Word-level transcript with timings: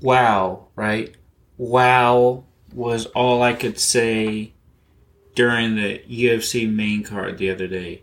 wow, 0.00 0.68
right? 0.76 1.14
Wow 1.56 2.44
was 2.72 3.06
all 3.06 3.42
I 3.42 3.52
could 3.52 3.78
say 3.78 4.52
during 5.34 5.76
the 5.76 6.02
UFC 6.08 6.72
main 6.72 7.02
card 7.02 7.38
the 7.38 7.50
other 7.50 7.66
day. 7.66 8.02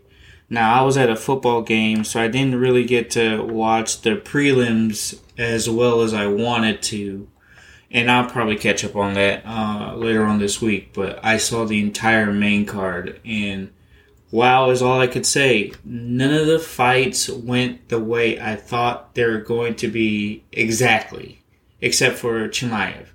Now, 0.50 0.80
I 0.80 0.82
was 0.82 0.96
at 0.96 1.10
a 1.10 1.16
football 1.16 1.62
game, 1.62 2.04
so 2.04 2.20
I 2.20 2.28
didn't 2.28 2.58
really 2.58 2.84
get 2.84 3.10
to 3.10 3.42
watch 3.42 4.00
the 4.00 4.16
prelims 4.16 5.18
as 5.36 5.68
well 5.68 6.00
as 6.00 6.14
I 6.14 6.26
wanted 6.26 6.82
to. 6.84 7.28
And 7.90 8.10
I'll 8.10 8.28
probably 8.28 8.56
catch 8.56 8.84
up 8.84 8.96
on 8.96 9.14
that 9.14 9.44
uh, 9.46 9.94
later 9.94 10.24
on 10.24 10.38
this 10.38 10.60
week. 10.60 10.94
But 10.94 11.22
I 11.22 11.36
saw 11.36 11.64
the 11.64 11.80
entire 11.80 12.32
main 12.32 12.64
card, 12.66 13.20
and 13.24 13.70
wow 14.30 14.70
is 14.70 14.82
all 14.82 15.00
I 15.00 15.06
could 15.06 15.26
say. 15.26 15.72
None 15.84 16.32
of 16.32 16.46
the 16.46 16.58
fights 16.58 17.28
went 17.28 17.88
the 17.88 18.00
way 18.00 18.40
I 18.40 18.56
thought 18.56 19.14
they 19.14 19.24
were 19.24 19.38
going 19.38 19.74
to 19.76 19.88
be 19.88 20.44
exactly, 20.52 21.37
except 21.80 22.16
for 22.16 22.48
Chimaev. 22.48 23.06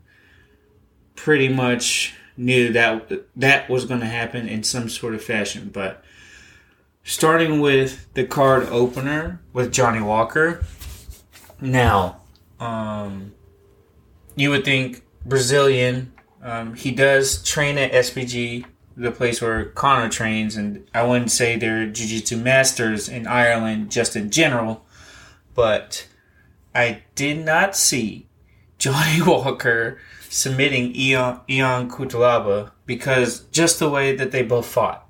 Pretty 1.15 1.49
much 1.49 2.15
knew 2.35 2.71
that 2.73 3.09
that 3.35 3.69
was 3.69 3.85
going 3.85 3.99
to 3.99 4.05
happen 4.05 4.47
in 4.47 4.63
some 4.63 4.89
sort 4.89 5.13
of 5.13 5.23
fashion, 5.23 5.69
but 5.71 6.03
starting 7.03 7.59
with 7.59 8.11
the 8.13 8.25
card 8.25 8.67
opener 8.69 9.41
with 9.51 9.71
Johnny 9.71 10.01
Walker. 10.01 10.63
Now, 11.61 12.21
um, 12.59 13.33
you 14.35 14.49
would 14.49 14.65
think 14.65 15.03
Brazilian. 15.25 16.13
Um, 16.41 16.73
he 16.73 16.91
does 16.91 17.43
train 17.43 17.77
at 17.77 17.91
SBG, 17.91 18.65
the 18.97 19.11
place 19.11 19.41
where 19.41 19.65
Conor 19.65 20.09
trains, 20.09 20.55
and 20.55 20.87
I 20.93 21.03
wouldn't 21.03 21.31
say 21.31 21.55
they're 21.55 21.87
jiu-jitsu 21.87 22.37
masters 22.37 23.07
in 23.07 23.27
Ireland 23.27 23.91
just 23.91 24.15
in 24.15 24.29
general, 24.29 24.85
but 25.55 26.07
I 26.75 27.03
did 27.15 27.45
not 27.45 27.75
see 27.75 28.27
Johnny 28.83 29.21
Walker 29.25 29.97
submitting 30.27 30.93
Ion, 30.93 31.39
Ion 31.49 31.89
Cutelaba 31.89 32.71
because 32.85 33.45
just 33.45 33.79
the 33.79 33.89
way 33.89 34.13
that 34.13 34.31
they 34.31 34.43
both 34.43 34.65
fought, 34.65 35.07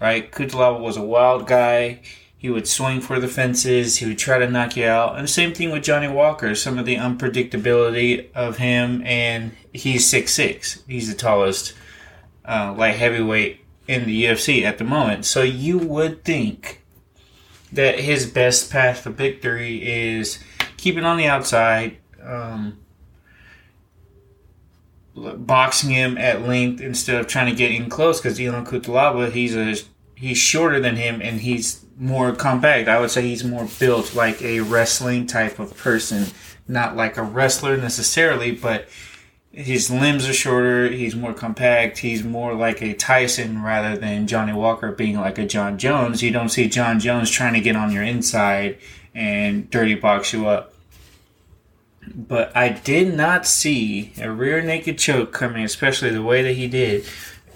right? 0.00 0.32
Cutelaba 0.32 0.80
was 0.80 0.96
a 0.96 1.02
wild 1.02 1.46
guy. 1.46 2.00
He 2.38 2.48
would 2.48 2.66
swing 2.66 3.02
for 3.02 3.20
the 3.20 3.28
fences. 3.28 3.98
He 3.98 4.06
would 4.06 4.18
try 4.18 4.38
to 4.38 4.48
knock 4.48 4.78
you 4.78 4.86
out. 4.86 5.16
And 5.16 5.24
the 5.24 5.28
same 5.28 5.52
thing 5.52 5.70
with 5.70 5.82
Johnny 5.82 6.08
Walker. 6.08 6.54
Some 6.54 6.78
of 6.78 6.86
the 6.86 6.96
unpredictability 6.96 8.32
of 8.32 8.56
him, 8.56 9.02
and 9.04 9.52
he's 9.74 10.08
six 10.08 10.32
six. 10.32 10.82
He's 10.88 11.10
the 11.10 11.14
tallest 11.14 11.74
uh, 12.46 12.74
light 12.74 12.96
heavyweight 12.96 13.60
in 13.88 14.06
the 14.06 14.24
UFC 14.24 14.62
at 14.62 14.78
the 14.78 14.84
moment. 14.84 15.26
So 15.26 15.42
you 15.42 15.76
would 15.76 16.24
think 16.24 16.82
that 17.70 18.00
his 18.00 18.24
best 18.24 18.70
path 18.70 19.00
for 19.00 19.10
victory 19.10 19.86
is 19.86 20.38
keeping 20.78 21.04
on 21.04 21.18
the 21.18 21.26
outside, 21.26 21.98
um, 22.24 22.78
boxing 25.14 25.90
him 25.90 26.16
at 26.18 26.42
length 26.42 26.80
instead 26.80 27.20
of 27.20 27.26
trying 27.26 27.50
to 27.50 27.56
get 27.56 27.70
in 27.70 27.88
close. 27.88 28.20
Because 28.20 28.40
Ion 28.40 28.64
Cutelaba, 28.64 29.30
he's 29.30 29.56
a 29.56 29.76
he's 30.14 30.38
shorter 30.38 30.80
than 30.80 30.96
him 30.96 31.20
and 31.20 31.40
he's 31.40 31.84
more 31.98 32.32
compact. 32.32 32.88
I 32.88 33.00
would 33.00 33.10
say 33.10 33.22
he's 33.22 33.44
more 33.44 33.68
built 33.78 34.14
like 34.14 34.40
a 34.42 34.60
wrestling 34.60 35.26
type 35.26 35.58
of 35.58 35.76
person, 35.76 36.26
not 36.66 36.96
like 36.96 37.16
a 37.16 37.22
wrestler 37.22 37.76
necessarily, 37.76 38.52
but 38.52 38.88
his 39.52 39.90
limbs 39.90 40.26
are 40.28 40.32
shorter, 40.32 40.88
he's 40.88 41.14
more 41.14 41.34
compact, 41.34 41.98
he's 41.98 42.24
more 42.24 42.54
like 42.54 42.80
a 42.80 42.94
Tyson 42.94 43.62
rather 43.62 43.96
than 43.96 44.26
Johnny 44.26 44.52
Walker 44.52 44.92
being 44.92 45.18
like 45.18 45.38
a 45.38 45.46
John 45.46 45.76
Jones. 45.76 46.22
You 46.22 46.30
don't 46.30 46.48
see 46.48 46.68
John 46.68 46.98
Jones 47.00 47.30
trying 47.30 47.54
to 47.54 47.60
get 47.60 47.76
on 47.76 47.92
your 47.92 48.02
inside 48.02 48.78
and 49.14 49.68
dirty 49.70 49.94
box 49.94 50.32
you 50.32 50.48
up. 50.48 50.71
But 52.14 52.56
I 52.56 52.68
did 52.68 53.14
not 53.14 53.46
see 53.46 54.12
a 54.20 54.30
rear 54.30 54.62
naked 54.62 54.98
choke 54.98 55.32
coming, 55.32 55.64
especially 55.64 56.10
the 56.10 56.22
way 56.22 56.42
that 56.42 56.54
he 56.54 56.68
did. 56.68 57.04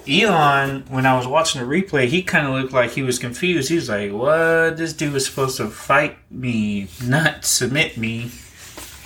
Elon, 0.09 0.85
when 0.89 1.05
I 1.05 1.17
was 1.17 1.27
watching 1.27 1.61
the 1.61 1.67
replay, 1.67 2.07
he 2.07 2.23
kind 2.23 2.47
of 2.47 2.53
looked 2.55 2.73
like 2.73 2.93
he 2.93 3.03
was 3.03 3.19
confused. 3.19 3.69
He 3.69 3.75
was 3.75 3.89
like, 3.89 4.13
"What? 4.13 4.77
This 4.77 4.93
dude 4.93 5.13
was 5.13 5.27
supposed 5.27 5.57
to 5.57 5.69
fight 5.69 6.17
me, 6.31 6.89
not 7.05 7.45
submit 7.45 7.97
me," 7.97 8.31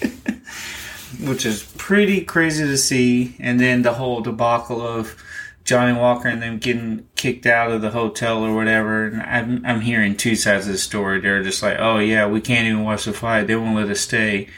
which 1.20 1.46
is 1.46 1.62
pretty 1.78 2.22
crazy 2.22 2.64
to 2.64 2.76
see. 2.76 3.34
And 3.40 3.58
then 3.58 3.80
the 3.82 3.94
whole 3.94 4.20
debacle 4.20 4.82
of 4.86 5.16
Johnny 5.64 5.98
Walker 5.98 6.28
and 6.28 6.42
them 6.42 6.58
getting 6.58 7.06
kicked 7.16 7.46
out 7.46 7.70
of 7.70 7.80
the 7.80 7.90
hotel 7.90 8.44
or 8.44 8.54
whatever. 8.54 9.06
And 9.06 9.22
I'm, 9.22 9.64
I'm 9.64 9.80
hearing 9.80 10.16
two 10.16 10.36
sides 10.36 10.66
of 10.66 10.72
the 10.72 10.78
story. 10.78 11.20
They're 11.20 11.42
just 11.42 11.62
like, 11.62 11.78
"Oh 11.78 11.98
yeah, 11.98 12.26
we 12.26 12.42
can't 12.42 12.66
even 12.66 12.84
watch 12.84 13.06
the 13.06 13.14
fight. 13.14 13.46
They 13.46 13.56
won't 13.56 13.76
let 13.76 13.88
us 13.88 14.00
stay." 14.00 14.48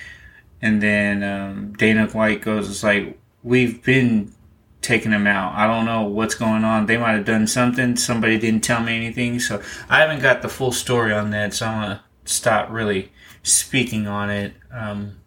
And 0.63 0.81
then 0.81 1.23
um, 1.23 1.73
Dana 1.73 2.07
White 2.07 2.41
goes, 2.41 2.71
"It's 2.71 2.83
like 2.83 3.19
we've 3.43 3.83
been." 3.83 4.33
taking 4.81 5.13
them 5.13 5.29
out. 5.29 5.55
I 5.55 5.69
don't 5.69 5.87
know 5.87 6.03
what's 6.03 6.35
going 6.35 6.65
on. 6.65 6.87
They 6.87 6.97
might 6.97 7.13
have 7.13 7.25
done 7.25 7.47
something. 7.47 7.97
Somebody 7.97 8.37
didn't 8.37 8.65
tell 8.65 8.83
me 8.83 8.97
anything. 8.97 9.39
So 9.39 9.63
I 9.89 10.01
haven't 10.01 10.23
got 10.23 10.43
the 10.43 10.49
full 10.49 10.73
story 10.73 11.13
on 11.13 11.31
that. 11.31 11.55
So 11.55 11.67
I'm 11.67 11.91
to 11.91 12.01
stop 12.25 12.69
really 12.71 13.13
speaking 13.43 14.07
on 14.07 14.29
it. 14.29 14.55
Um, 14.73 15.19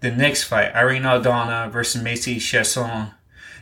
the 0.00 0.10
next 0.10 0.44
fight, 0.44 0.74
Irene 0.74 1.02
Aldana 1.02 1.70
versus 1.70 2.02
Macy 2.02 2.36
Chiasson. 2.36 3.14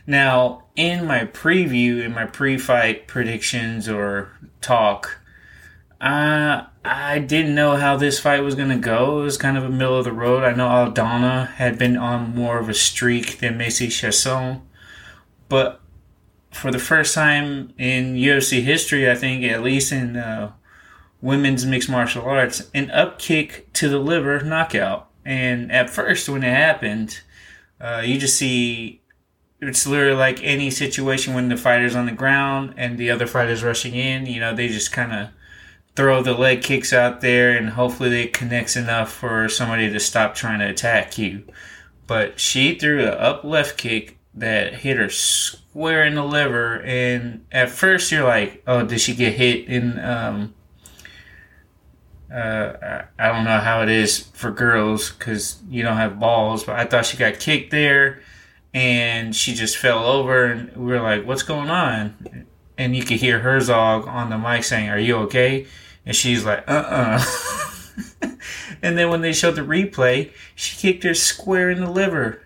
Now, 0.07 0.65
in 0.75 1.05
my 1.05 1.21
preview, 1.25 2.03
in 2.03 2.13
my 2.13 2.25
pre-fight 2.25 3.07
predictions 3.07 3.89
or 3.89 4.37
talk, 4.61 5.19
uh, 6.01 6.65
I 6.83 7.19
didn't 7.19 7.55
know 7.55 7.75
how 7.75 7.97
this 7.97 8.19
fight 8.19 8.41
was 8.41 8.55
going 8.55 8.69
to 8.69 8.77
go. 8.77 9.21
It 9.21 9.23
was 9.23 9.37
kind 9.37 9.57
of 9.57 9.63
a 9.63 9.69
middle 9.69 9.97
of 9.97 10.05
the 10.05 10.11
road. 10.11 10.43
I 10.43 10.53
know 10.53 10.67
Aldana 10.67 11.47
had 11.53 11.77
been 11.77 11.97
on 11.97 12.35
more 12.35 12.59
of 12.59 12.69
a 12.69 12.73
streak 12.73 13.39
than 13.39 13.57
Macy 13.57 13.87
Chiasson, 13.87 14.61
But 15.49 15.81
for 16.51 16.71
the 16.71 16.79
first 16.79 17.13
time 17.13 17.73
in 17.77 18.15
UFC 18.15 18.61
history, 18.61 19.09
I 19.09 19.15
think, 19.15 19.43
at 19.43 19.63
least 19.63 19.91
in 19.91 20.17
uh, 20.17 20.51
women's 21.21 21.65
mixed 21.65 21.89
martial 21.89 22.23
arts, 22.23 22.69
an 22.73 22.91
up 22.91 23.19
kick 23.19 23.71
to 23.73 23.89
the 23.89 23.99
liver 23.99 24.41
knockout. 24.41 25.09
And 25.25 25.71
at 25.71 25.89
first, 25.89 26.29
when 26.29 26.43
it 26.43 26.53
happened, 26.53 27.21
uh, 27.81 28.03
you 28.05 28.19
just 28.19 28.37
see 28.37 29.01
it's 29.59 29.87
literally 29.87 30.15
like 30.15 30.43
any 30.43 30.69
situation 30.69 31.33
when 31.33 31.49
the 31.49 31.57
fighter's 31.57 31.95
on 31.95 32.05
the 32.05 32.11
ground 32.11 32.73
and 32.77 32.97
the 32.97 33.09
other 33.09 33.25
fighter's 33.25 33.63
rushing 33.63 33.95
in. 33.95 34.25
You 34.25 34.39
know, 34.39 34.55
they 34.55 34.67
just 34.67 34.91
kind 34.91 35.13
of 35.13 35.29
throw 35.95 36.21
the 36.21 36.33
leg 36.33 36.61
kicks 36.61 36.91
out 36.91 37.21
there 37.21 37.55
and 37.55 37.69
hopefully 37.69 38.23
it 38.23 38.33
connects 38.33 38.75
enough 38.75 39.11
for 39.11 39.47
somebody 39.47 39.89
to 39.89 39.99
stop 39.99 40.35
trying 40.35 40.59
to 40.59 40.69
attack 40.69 41.17
you. 41.17 41.43
But 42.07 42.39
she 42.39 42.75
threw 42.75 43.01
an 43.01 43.13
up 43.13 43.43
left 43.43 43.77
kick 43.77 44.17
that 44.33 44.75
hit 44.75 44.97
her 44.97 45.09
square 45.09 46.05
in 46.05 46.15
the 46.15 46.23
liver. 46.23 46.81
And 46.81 47.45
at 47.51 47.69
first, 47.69 48.11
you're 48.11 48.25
like, 48.25 48.61
oh, 48.67 48.85
did 48.85 48.99
she 48.99 49.15
get 49.15 49.33
hit 49.33 49.67
in? 49.67 49.97
Um, 49.99 50.53
uh, 52.33 53.03
I 53.17 53.27
don't 53.31 53.45
know 53.45 53.59
how 53.59 53.81
it 53.81 53.89
is 53.89 54.27
for 54.33 54.51
girls 54.51 55.11
because 55.11 55.61
you 55.69 55.83
don't 55.83 55.97
have 55.97 56.19
balls, 56.19 56.65
but 56.65 56.75
I 56.75 56.85
thought 56.85 57.05
she 57.05 57.17
got 57.17 57.39
kicked 57.39 57.71
there 57.71 58.21
and 58.73 59.33
she 59.33 59.53
just 59.53 59.77
fell 59.77 60.05
over. 60.05 60.45
And 60.45 60.75
we 60.75 60.91
were 60.91 61.01
like, 61.01 61.25
what's 61.25 61.43
going 61.43 61.69
on? 61.69 62.45
And 62.77 62.95
you 62.95 63.03
could 63.03 63.17
hear 63.17 63.39
Herzog 63.39 64.07
on 64.07 64.29
the 64.29 64.37
mic 64.37 64.65
saying, 64.65 64.89
Are 64.89 64.99
you 64.99 65.15
okay? 65.19 65.65
And 66.05 66.15
she's 66.15 66.45
like, 66.45 66.63
Uh 66.67 66.71
uh 66.71 67.25
and 68.81 68.97
then 68.97 69.09
when 69.09 69.21
they 69.21 69.33
showed 69.33 69.55
the 69.55 69.61
replay, 69.61 70.31
she 70.53 70.75
kicked 70.77 71.03
her 71.03 71.13
square 71.13 71.69
in 71.69 71.79
the 71.79 71.89
liver. 71.89 72.41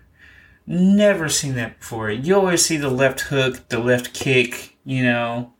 Never 0.66 1.28
seen 1.28 1.54
that 1.54 1.80
before. 1.80 2.10
You 2.10 2.36
always 2.36 2.64
see 2.64 2.76
the 2.76 2.90
left 2.90 3.20
hook, 3.22 3.68
the 3.68 3.78
left 3.80 4.14
kick, 4.14 4.76
you 4.84 5.02
know, 5.02 5.52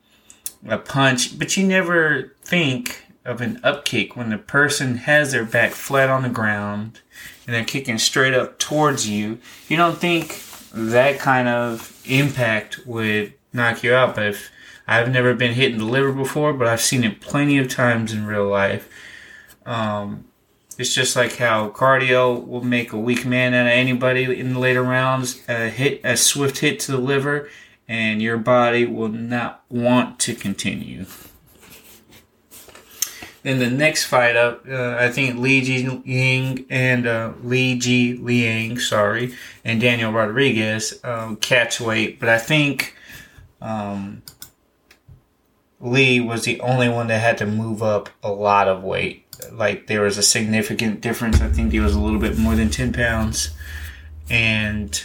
a 0.67 0.79
punch, 0.79 1.39
but 1.39 1.57
you 1.57 1.67
never 1.67 2.37
think 2.43 3.07
of 3.25 3.41
an 3.41 3.61
up 3.63 3.85
kick 3.85 4.17
when 4.17 4.31
the 4.31 4.39
person 4.39 4.99
has 4.99 5.33
their 5.33 5.45
back 5.45 5.73
flat 5.73 6.09
on 6.09 6.23
the 6.23 6.29
ground 6.29 7.01
and 7.47 7.55
they're 7.55 7.65
kicking 7.65 7.99
straight 7.99 8.35
up 8.35 8.59
towards 8.59 9.09
you. 9.09 9.39
You 9.69 9.77
don't 9.77 9.99
think 9.99 10.43
that 10.73 11.19
kind 11.19 11.49
of 11.49 12.01
impact 12.07 12.87
would 12.87 13.35
knock 13.53 13.83
you 13.83 13.93
out, 13.93 14.15
but 14.15 14.27
if 14.27 14.51
I've 14.91 15.09
never 15.09 15.35
been 15.35 15.53
hit 15.53 15.79
the 15.79 15.85
liver 15.85 16.11
before, 16.11 16.53
but 16.53 16.67
I've 16.67 16.81
seen 16.81 17.05
it 17.05 17.21
plenty 17.21 17.59
of 17.59 17.69
times 17.69 18.13
in 18.13 18.27
real 18.27 18.49
life. 18.49 18.89
Um, 19.65 20.25
it's 20.79 20.93
just 20.93 21.15
like 21.15 21.37
how 21.37 21.69
cardio 21.71 22.45
will 22.45 22.65
make 22.65 22.93
a 22.93 22.99
weak 22.99 23.25
man 23.25 23.55
out 23.55 23.67
of 23.67 23.73
anybody 23.73 24.25
in 24.25 24.53
the 24.53 24.59
later 24.59 24.83
rounds. 24.83 25.49
A 25.49 25.69
hit, 25.69 26.01
a 26.03 26.17
swift 26.17 26.59
hit 26.59 26.81
to 26.81 26.93
the 26.93 26.99
liver, 26.99 27.49
and 27.87 28.21
your 28.21 28.37
body 28.37 28.85
will 28.85 29.11
not 29.11 29.63
want 29.69 30.19
to 30.21 30.35
continue. 30.35 31.07
Then 33.45 33.61
the 33.61 33.71
next 33.71 34.07
fight 34.07 34.35
up, 34.35 34.65
uh, 34.69 34.97
I 34.99 35.09
think 35.09 35.39
Li 35.39 35.61
Ji 35.61 36.03
Ying 36.05 36.67
and 36.69 37.07
uh, 37.07 37.35
Li 37.45 37.79
Jingliang, 37.79 38.81
sorry, 38.81 39.37
and 39.65 39.81
Daniel 39.81 40.11
Rodriguez 40.11 40.99
um, 41.05 41.37
catch 41.37 41.81
weight, 41.81 42.19
but 42.19 42.29
I 42.29 42.39
think 42.39 42.97
um, 43.63 44.23
Lee 45.81 46.21
was 46.21 46.45
the 46.45 46.61
only 46.61 46.89
one 46.89 47.07
that 47.09 47.21
had 47.21 47.39
to 47.39 47.47
move 47.47 47.83
up 47.83 48.11
a 48.23 48.31
lot 48.31 48.69
of 48.69 48.83
weight 48.83 49.27
like 49.53 49.87
there 49.87 50.03
was 50.03 50.19
a 50.19 50.23
significant 50.23 51.01
difference. 51.01 51.41
I 51.41 51.49
think 51.49 51.73
he 51.73 51.81
was 51.81 51.95
a 51.95 52.01
little 52.01 52.21
bit 52.21 52.39
more 52.39 52.55
than 52.55 52.71
ten 52.71 52.93
pounds. 52.93 53.51
and 54.29 55.03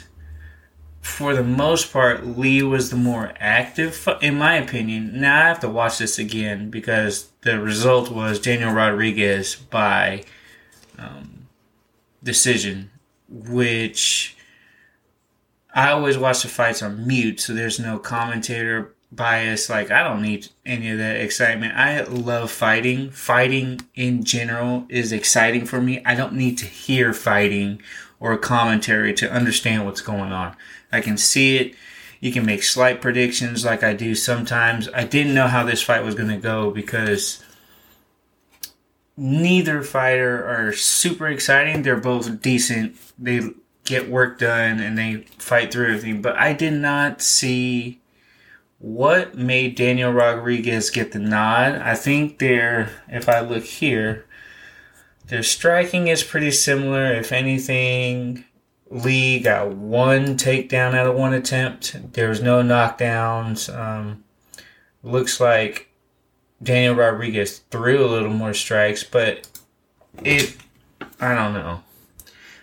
for 1.01 1.35
the 1.35 1.43
most 1.43 1.93
part, 1.93 2.25
Lee 2.25 2.63
was 2.63 2.89
the 2.89 2.95
more 2.95 3.31
active, 3.39 4.07
in 4.23 4.39
my 4.39 4.55
opinion. 4.55 5.21
Now 5.21 5.43
I 5.43 5.47
have 5.49 5.59
to 5.59 5.69
watch 5.69 5.99
this 5.99 6.17
again 6.17 6.71
because 6.71 7.29
the 7.41 7.59
result 7.59 8.09
was 8.09 8.39
Daniel 8.39 8.71
Rodriguez 8.71 9.55
by 9.55 10.23
um, 10.97 11.45
decision, 12.23 12.89
which 13.29 14.35
I 15.75 15.91
always 15.91 16.17
watch 16.17 16.41
the 16.41 16.47
fights 16.47 16.81
on 16.81 17.05
mute, 17.05 17.39
so 17.39 17.53
there's 17.53 17.79
no 17.79 17.99
commentator 17.99 18.94
bias. 19.15 19.69
Like, 19.69 19.91
I 19.91 20.03
don't 20.03 20.21
need 20.21 20.47
any 20.65 20.89
of 20.89 20.97
that 20.97 21.17
excitement. 21.17 21.75
I 21.75 22.01
love 22.03 22.51
fighting. 22.51 23.11
Fighting 23.11 23.81
in 23.95 24.23
general 24.23 24.85
is 24.89 25.11
exciting 25.11 25.65
for 25.65 25.81
me. 25.81 26.03
I 26.05 26.15
don't 26.15 26.33
need 26.33 26.57
to 26.59 26.65
hear 26.65 27.13
fighting 27.13 27.81
or 28.19 28.37
commentary 28.37 29.13
to 29.15 29.31
understand 29.31 29.85
what's 29.85 30.01
going 30.01 30.31
on. 30.31 30.55
I 30.91 31.01
can 31.01 31.17
see 31.17 31.57
it. 31.57 31.75
You 32.19 32.31
can 32.31 32.45
make 32.45 32.63
slight 32.63 33.01
predictions 33.01 33.65
like 33.65 33.83
I 33.83 33.93
do 33.93 34.15
sometimes. 34.15 34.89
I 34.93 35.03
didn't 35.03 35.33
know 35.33 35.47
how 35.47 35.63
this 35.63 35.81
fight 35.81 36.03
was 36.03 36.15
going 36.15 36.29
to 36.29 36.37
go 36.37 36.71
because 36.71 37.43
neither 39.17 39.83
fighter 39.83 40.45
are 40.45 40.73
super 40.73 41.27
exciting. 41.27 41.81
They're 41.81 41.97
both 41.97 42.41
decent. 42.41 42.95
They 43.19 43.41
get 43.83 44.09
work 44.09 44.39
done 44.39 44.79
and 44.79 44.97
they 44.97 45.25
fight 45.37 45.71
through 45.71 45.87
everything. 45.87 46.21
But 46.21 46.35
I 46.37 46.53
did 46.53 46.73
not 46.73 47.21
see 47.21 48.01
what 48.85 49.33
made 49.33 49.73
Daniel 49.73 50.13
Rodriguez 50.13 50.91
get 50.91 51.11
the 51.11 51.17
nod. 51.17 51.73
I 51.77 51.95
think 51.95 52.37
they're, 52.37 52.91
if 53.07 53.27
I 53.27 53.39
look 53.39 53.63
here, 53.63 54.27
their 55.25 55.41
striking 55.41 56.07
is 56.07 56.23
pretty 56.23 56.51
similar. 56.51 57.11
If 57.15 57.31
anything, 57.31 58.45
Lee 58.91 59.39
got 59.39 59.69
one 59.69 60.37
takedown 60.37 60.93
out 60.93 61.07
of 61.07 61.15
one 61.15 61.33
attempt. 61.33 62.13
There 62.13 62.29
was 62.29 62.43
no 62.43 62.61
knockdowns. 62.61 63.75
Um, 63.75 64.23
looks 65.01 65.39
like 65.39 65.89
Daniel 66.61 66.93
Rodriguez 66.93 67.63
threw 67.71 68.05
a 68.05 68.11
little 68.11 68.29
more 68.29 68.53
strikes, 68.53 69.03
but 69.03 69.49
it, 70.23 70.57
I 71.19 71.33
don't 71.33 71.53
know. 71.53 71.81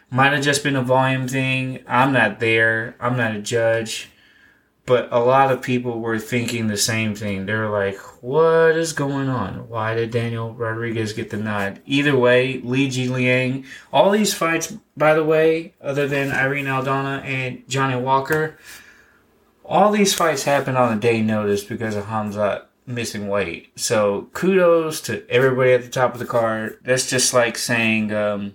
Might 0.08 0.34
have 0.34 0.44
just 0.44 0.62
been 0.62 0.76
a 0.76 0.82
volume 0.82 1.26
thing. 1.26 1.82
I'm 1.88 2.12
not 2.12 2.38
there. 2.38 2.94
I'm 3.00 3.16
not 3.16 3.34
a 3.34 3.40
judge. 3.40 4.08
But 4.84 5.08
a 5.12 5.20
lot 5.20 5.52
of 5.52 5.62
people 5.62 6.00
were 6.00 6.18
thinking 6.18 6.66
the 6.66 6.76
same 6.76 7.14
thing. 7.14 7.46
They're 7.46 7.68
like, 7.68 7.96
what 8.20 8.76
is 8.76 8.92
going 8.92 9.28
on? 9.28 9.68
Why 9.68 9.94
did 9.94 10.10
Daniel 10.10 10.54
Rodriguez 10.54 11.12
get 11.12 11.30
the 11.30 11.36
nod? 11.36 11.80
Either 11.86 12.16
way, 12.16 12.60
Li 12.64 12.88
Jingliang, 12.88 13.64
all 13.92 14.10
these 14.10 14.34
fights, 14.34 14.76
by 14.96 15.14
the 15.14 15.24
way, 15.24 15.74
other 15.80 16.08
than 16.08 16.32
Irene 16.32 16.66
Aldana 16.66 17.24
and 17.24 17.62
Johnny 17.68 18.00
Walker, 18.00 18.58
all 19.64 19.92
these 19.92 20.14
fights 20.14 20.42
happened 20.44 20.76
on 20.76 20.96
a 20.96 21.00
day 21.00 21.22
notice 21.22 21.62
because 21.62 21.94
of 21.94 22.06
Hamzat 22.06 22.64
missing 22.84 23.28
weight. 23.28 23.70
So 23.78 24.28
kudos 24.32 25.00
to 25.02 25.28
everybody 25.30 25.72
at 25.72 25.82
the 25.82 25.88
top 25.88 26.12
of 26.12 26.18
the 26.18 26.26
card. 26.26 26.78
That's 26.82 27.08
just 27.08 27.32
like 27.32 27.56
saying, 27.56 28.12
um, 28.12 28.54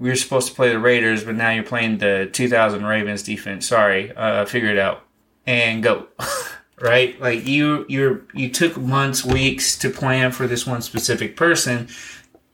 we 0.00 0.08
were 0.08 0.16
supposed 0.16 0.48
to 0.48 0.54
play 0.54 0.70
the 0.70 0.78
Raiders, 0.78 1.22
but 1.24 1.36
now 1.36 1.50
you're 1.50 1.62
playing 1.62 1.98
the 1.98 2.28
2000 2.32 2.84
Ravens 2.84 3.22
defense. 3.22 3.68
Sorry, 3.68 4.10
uh, 4.16 4.46
figure 4.46 4.70
it 4.70 4.78
out 4.78 5.04
and 5.46 5.82
go. 5.82 6.08
right? 6.80 7.20
Like 7.20 7.46
you, 7.46 7.84
you're 7.88 8.22
you 8.34 8.48
took 8.48 8.76
months, 8.78 9.24
weeks 9.24 9.78
to 9.78 9.90
plan 9.90 10.32
for 10.32 10.46
this 10.46 10.66
one 10.66 10.80
specific 10.82 11.36
person. 11.36 11.88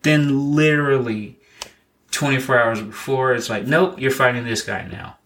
Then 0.03 0.55
literally 0.55 1.39
24 2.11 2.59
hours 2.59 2.83
before, 2.83 3.35
it's 3.35 3.49
like, 3.49 3.67
nope, 3.67 4.01
you're 4.01 4.11
fighting 4.11 4.45
this 4.45 4.63
guy 4.63 4.87
now. 4.91 5.17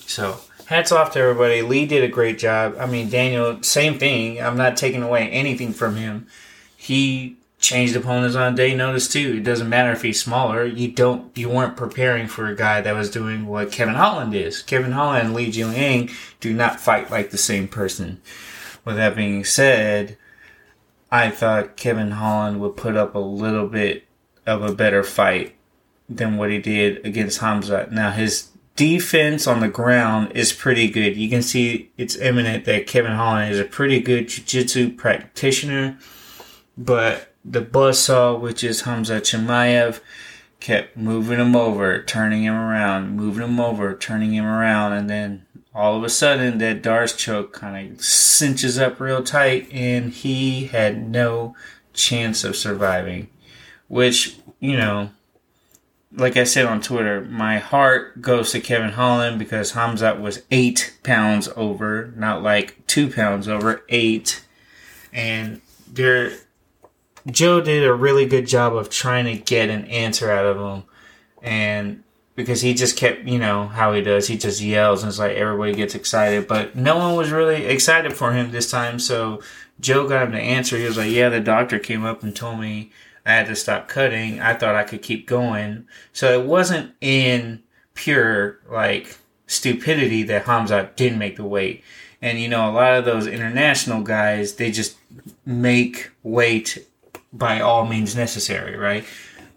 So 0.00 0.40
hats 0.66 0.92
off 0.92 1.12
to 1.12 1.18
everybody. 1.18 1.62
Lee 1.62 1.86
did 1.86 2.04
a 2.04 2.08
great 2.08 2.38
job. 2.38 2.76
I 2.78 2.86
mean, 2.86 3.08
Daniel, 3.08 3.62
same 3.62 3.98
thing. 3.98 4.40
I'm 4.40 4.56
not 4.56 4.76
taking 4.76 5.02
away 5.02 5.30
anything 5.30 5.72
from 5.72 5.96
him. 5.96 6.26
He 6.76 7.35
changed 7.58 7.96
opponents 7.96 8.36
on 8.36 8.54
day 8.54 8.74
notice 8.74 9.08
too. 9.08 9.36
It 9.38 9.44
doesn't 9.44 9.68
matter 9.68 9.92
if 9.92 10.02
he's 10.02 10.22
smaller. 10.22 10.64
You 10.64 10.88
don't 10.88 11.36
you 11.36 11.48
weren't 11.48 11.76
preparing 11.76 12.28
for 12.28 12.46
a 12.46 12.56
guy 12.56 12.80
that 12.80 12.94
was 12.94 13.10
doing 13.10 13.46
what 13.46 13.72
Kevin 13.72 13.94
Holland 13.94 14.34
is. 14.34 14.62
Kevin 14.62 14.92
Holland 14.92 15.26
and 15.26 15.34
Li 15.34 15.50
Jingliang 15.50 16.12
do 16.40 16.52
not 16.52 16.80
fight 16.80 17.10
like 17.10 17.30
the 17.30 17.38
same 17.38 17.68
person. 17.68 18.20
With 18.84 18.96
that 18.96 19.16
being 19.16 19.44
said, 19.44 20.16
I 21.10 21.30
thought 21.30 21.76
Kevin 21.76 22.12
Holland 22.12 22.60
would 22.60 22.76
put 22.76 22.96
up 22.96 23.14
a 23.14 23.20
little 23.20 23.66
bit 23.68 24.04
of 24.46 24.62
a 24.62 24.74
better 24.74 25.02
fight 25.02 25.56
than 26.08 26.36
what 26.36 26.50
he 26.50 26.58
did 26.58 27.04
against 27.04 27.38
Hamza. 27.38 27.88
Now 27.90 28.10
his 28.12 28.50
defense 28.76 29.46
on 29.46 29.60
the 29.60 29.68
ground 29.68 30.32
is 30.32 30.52
pretty 30.52 30.88
good. 30.88 31.16
You 31.16 31.28
can 31.28 31.42
see 31.42 31.90
it's 31.96 32.16
eminent 32.18 32.64
that 32.66 32.86
Kevin 32.86 33.12
Holland 33.12 33.52
is 33.52 33.58
a 33.58 33.64
pretty 33.64 34.00
good 34.00 34.28
jiu-jitsu 34.28 34.92
practitioner, 34.92 35.98
but 36.76 37.32
the 37.48 37.62
buzzsaw, 37.62 38.38
which 38.40 38.64
is 38.64 38.82
Hamza 38.82 39.20
Chimaev, 39.20 40.00
kept 40.60 40.96
moving 40.96 41.38
him 41.38 41.54
over, 41.54 42.02
turning 42.02 42.42
him 42.42 42.54
around, 42.54 43.16
moving 43.16 43.44
him 43.44 43.60
over, 43.60 43.94
turning 43.94 44.32
him 44.32 44.44
around, 44.44 44.92
and 44.94 45.08
then 45.08 45.46
all 45.74 45.96
of 45.96 46.02
a 46.02 46.08
sudden 46.08 46.58
that 46.58 46.82
D'Arce 46.82 47.14
choke 47.14 47.52
kind 47.52 47.92
of 47.92 48.04
cinches 48.04 48.78
up 48.78 48.98
real 48.98 49.22
tight, 49.22 49.68
and 49.72 50.12
he 50.12 50.66
had 50.66 51.08
no 51.08 51.54
chance 51.92 52.44
of 52.44 52.56
surviving. 52.56 53.28
Which, 53.88 54.38
you 54.58 54.76
know, 54.76 55.10
like 56.12 56.36
I 56.36 56.44
said 56.44 56.66
on 56.66 56.80
Twitter, 56.80 57.20
my 57.20 57.58
heart 57.58 58.22
goes 58.22 58.50
to 58.52 58.60
Kevin 58.60 58.92
Holland 58.92 59.38
because 59.38 59.72
Hamzat 59.72 60.20
was 60.20 60.42
eight 60.50 60.96
pounds 61.04 61.48
over, 61.54 62.12
not 62.16 62.42
like 62.42 62.84
two 62.86 63.10
pounds 63.10 63.46
over, 63.46 63.84
eight. 63.88 64.42
And 65.12 65.60
there 65.86 66.32
Joe 67.30 67.60
did 67.60 67.84
a 67.84 67.92
really 67.92 68.26
good 68.26 68.46
job 68.46 68.74
of 68.74 68.90
trying 68.90 69.24
to 69.24 69.36
get 69.36 69.68
an 69.68 69.84
answer 69.86 70.30
out 70.30 70.46
of 70.46 70.56
him. 70.56 70.84
And 71.42 72.02
because 72.34 72.60
he 72.60 72.74
just 72.74 72.96
kept, 72.96 73.26
you 73.26 73.38
know, 73.38 73.66
how 73.66 73.92
he 73.92 74.02
does, 74.02 74.28
he 74.28 74.36
just 74.36 74.60
yells 74.60 75.02
and 75.02 75.08
it's 75.08 75.18
like 75.18 75.36
everybody 75.36 75.74
gets 75.74 75.94
excited. 75.94 76.46
But 76.46 76.76
no 76.76 76.98
one 76.98 77.16
was 77.16 77.30
really 77.30 77.64
excited 77.64 78.12
for 78.12 78.32
him 78.32 78.50
this 78.50 78.70
time. 78.70 78.98
So 78.98 79.42
Joe 79.80 80.08
got 80.08 80.26
him 80.26 80.32
to 80.32 80.40
answer. 80.40 80.76
He 80.76 80.84
was 80.84 80.96
like, 80.96 81.10
Yeah, 81.10 81.28
the 81.28 81.40
doctor 81.40 81.78
came 81.78 82.04
up 82.04 82.22
and 82.22 82.34
told 82.36 82.60
me 82.60 82.92
I 83.24 83.32
had 83.32 83.46
to 83.48 83.56
stop 83.56 83.88
cutting. 83.88 84.40
I 84.40 84.54
thought 84.54 84.76
I 84.76 84.84
could 84.84 85.02
keep 85.02 85.26
going. 85.26 85.88
So 86.12 86.38
it 86.38 86.46
wasn't 86.46 86.94
in 87.00 87.62
pure, 87.94 88.60
like, 88.70 89.18
stupidity 89.48 90.22
that 90.24 90.44
Hamza 90.44 90.90
didn't 90.94 91.18
make 91.18 91.36
the 91.36 91.44
weight. 91.44 91.82
And, 92.22 92.38
you 92.38 92.48
know, 92.48 92.70
a 92.70 92.72
lot 92.72 92.94
of 92.94 93.04
those 93.04 93.26
international 93.26 94.02
guys, 94.02 94.54
they 94.54 94.70
just 94.70 94.96
make 95.44 96.10
weight 96.22 96.86
by 97.36 97.60
all 97.60 97.86
means 97.86 98.16
necessary, 98.16 98.76
right? 98.76 99.04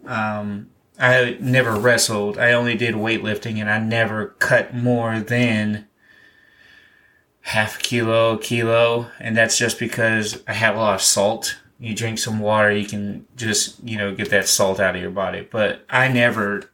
Um, 0.06 0.70
I 0.98 1.36
never 1.40 1.74
wrestled. 1.74 2.38
I 2.38 2.52
only 2.52 2.76
did 2.76 2.94
weightlifting, 2.94 3.58
and 3.58 3.70
I 3.70 3.78
never 3.78 4.28
cut 4.38 4.74
more 4.74 5.20
than 5.20 5.86
half 7.40 7.78
a 7.78 7.82
kilo, 7.82 8.36
kilo, 8.36 9.10
and 9.18 9.36
that's 9.36 9.56
just 9.56 9.78
because 9.78 10.42
I 10.46 10.52
have 10.52 10.76
a 10.76 10.78
lot 10.78 10.94
of 10.94 11.02
salt. 11.02 11.58
You 11.78 11.94
drink 11.94 12.18
some 12.18 12.40
water, 12.40 12.70
you 12.70 12.86
can 12.86 13.26
just 13.36 13.82
you 13.82 13.96
know 13.96 14.14
get 14.14 14.30
that 14.30 14.48
salt 14.48 14.78
out 14.78 14.94
of 14.94 15.00
your 15.00 15.10
body. 15.10 15.48
But 15.50 15.84
I 15.88 16.08
never 16.08 16.70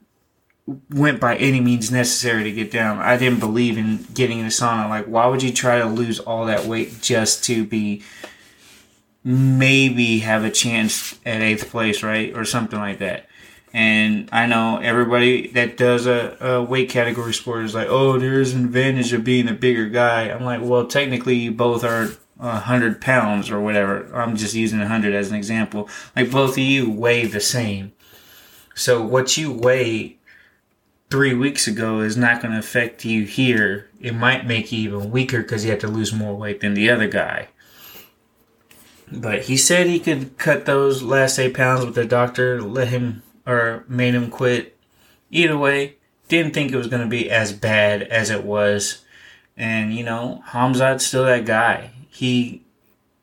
went 0.90 1.20
by 1.20 1.36
any 1.36 1.60
means 1.60 1.92
necessary 1.92 2.42
to 2.42 2.52
get 2.52 2.72
down. 2.72 2.98
I 2.98 3.16
didn't 3.16 3.38
believe 3.38 3.78
in 3.78 4.04
getting 4.12 4.40
in 4.40 4.46
the 4.46 4.50
sauna. 4.50 4.88
Like, 4.88 5.06
why 5.06 5.26
would 5.26 5.42
you 5.42 5.52
try 5.52 5.78
to 5.78 5.86
lose 5.86 6.18
all 6.18 6.46
that 6.46 6.64
weight 6.64 7.00
just 7.00 7.44
to 7.44 7.64
be 7.64 8.02
maybe 9.26 10.20
have 10.20 10.44
a 10.44 10.50
chance 10.50 11.18
at 11.26 11.42
eighth 11.42 11.68
place, 11.68 12.04
right? 12.04 12.32
Or 12.36 12.44
something 12.44 12.78
like 12.78 13.00
that. 13.00 13.26
And 13.74 14.28
I 14.30 14.46
know 14.46 14.78
everybody 14.78 15.48
that 15.48 15.76
does 15.76 16.06
a, 16.06 16.36
a, 16.40 16.62
weight 16.62 16.88
category 16.90 17.34
sport 17.34 17.64
is 17.64 17.74
like, 17.74 17.88
oh, 17.90 18.20
there's 18.20 18.52
an 18.54 18.64
advantage 18.64 19.12
of 19.12 19.24
being 19.24 19.48
a 19.48 19.52
bigger 19.52 19.88
guy. 19.88 20.30
I'm 20.30 20.44
like, 20.44 20.60
well, 20.62 20.86
technically, 20.86 21.34
you 21.34 21.50
both 21.50 21.82
are 21.82 22.10
100 22.36 23.00
pounds 23.00 23.50
or 23.50 23.60
whatever. 23.60 24.14
I'm 24.14 24.36
just 24.36 24.54
using 24.54 24.78
100 24.78 25.12
as 25.12 25.30
an 25.30 25.36
example. 25.36 25.88
Like, 26.14 26.30
both 26.30 26.52
of 26.52 26.58
you 26.58 26.88
weigh 26.88 27.26
the 27.26 27.40
same. 27.40 27.92
So, 28.76 29.02
what 29.02 29.36
you 29.36 29.52
weigh 29.52 30.18
three 31.10 31.34
weeks 31.34 31.66
ago 31.66 32.00
is 32.00 32.16
not 32.16 32.40
going 32.40 32.52
to 32.52 32.60
affect 32.60 33.04
you 33.04 33.24
here. 33.24 33.90
It 34.00 34.14
might 34.14 34.46
make 34.46 34.70
you 34.70 34.88
even 34.88 35.10
weaker 35.10 35.42
because 35.42 35.64
you 35.64 35.72
have 35.72 35.80
to 35.80 35.88
lose 35.88 36.12
more 36.12 36.36
weight 36.36 36.60
than 36.60 36.74
the 36.74 36.88
other 36.88 37.08
guy. 37.08 37.48
But 39.10 39.42
he 39.42 39.56
said 39.56 39.86
he 39.86 40.00
could 40.00 40.36
cut 40.36 40.66
those 40.66 41.02
last 41.02 41.38
eight 41.38 41.54
pounds, 41.54 41.84
but 41.84 41.94
the 41.94 42.04
doctor 42.04 42.60
let 42.60 42.88
him 42.88 43.22
or 43.46 43.84
made 43.88 44.14
him 44.14 44.30
quit. 44.30 44.76
Either 45.30 45.56
way, 45.56 45.96
didn't 46.28 46.54
think 46.54 46.72
it 46.72 46.76
was 46.76 46.88
going 46.88 47.02
to 47.02 47.08
be 47.08 47.30
as 47.30 47.52
bad 47.52 48.02
as 48.02 48.30
it 48.30 48.44
was. 48.44 49.04
And 49.56 49.94
you 49.94 50.04
know, 50.04 50.42
Hamzat's 50.48 51.06
still 51.06 51.24
that 51.24 51.44
guy. 51.44 51.90
He 52.10 52.64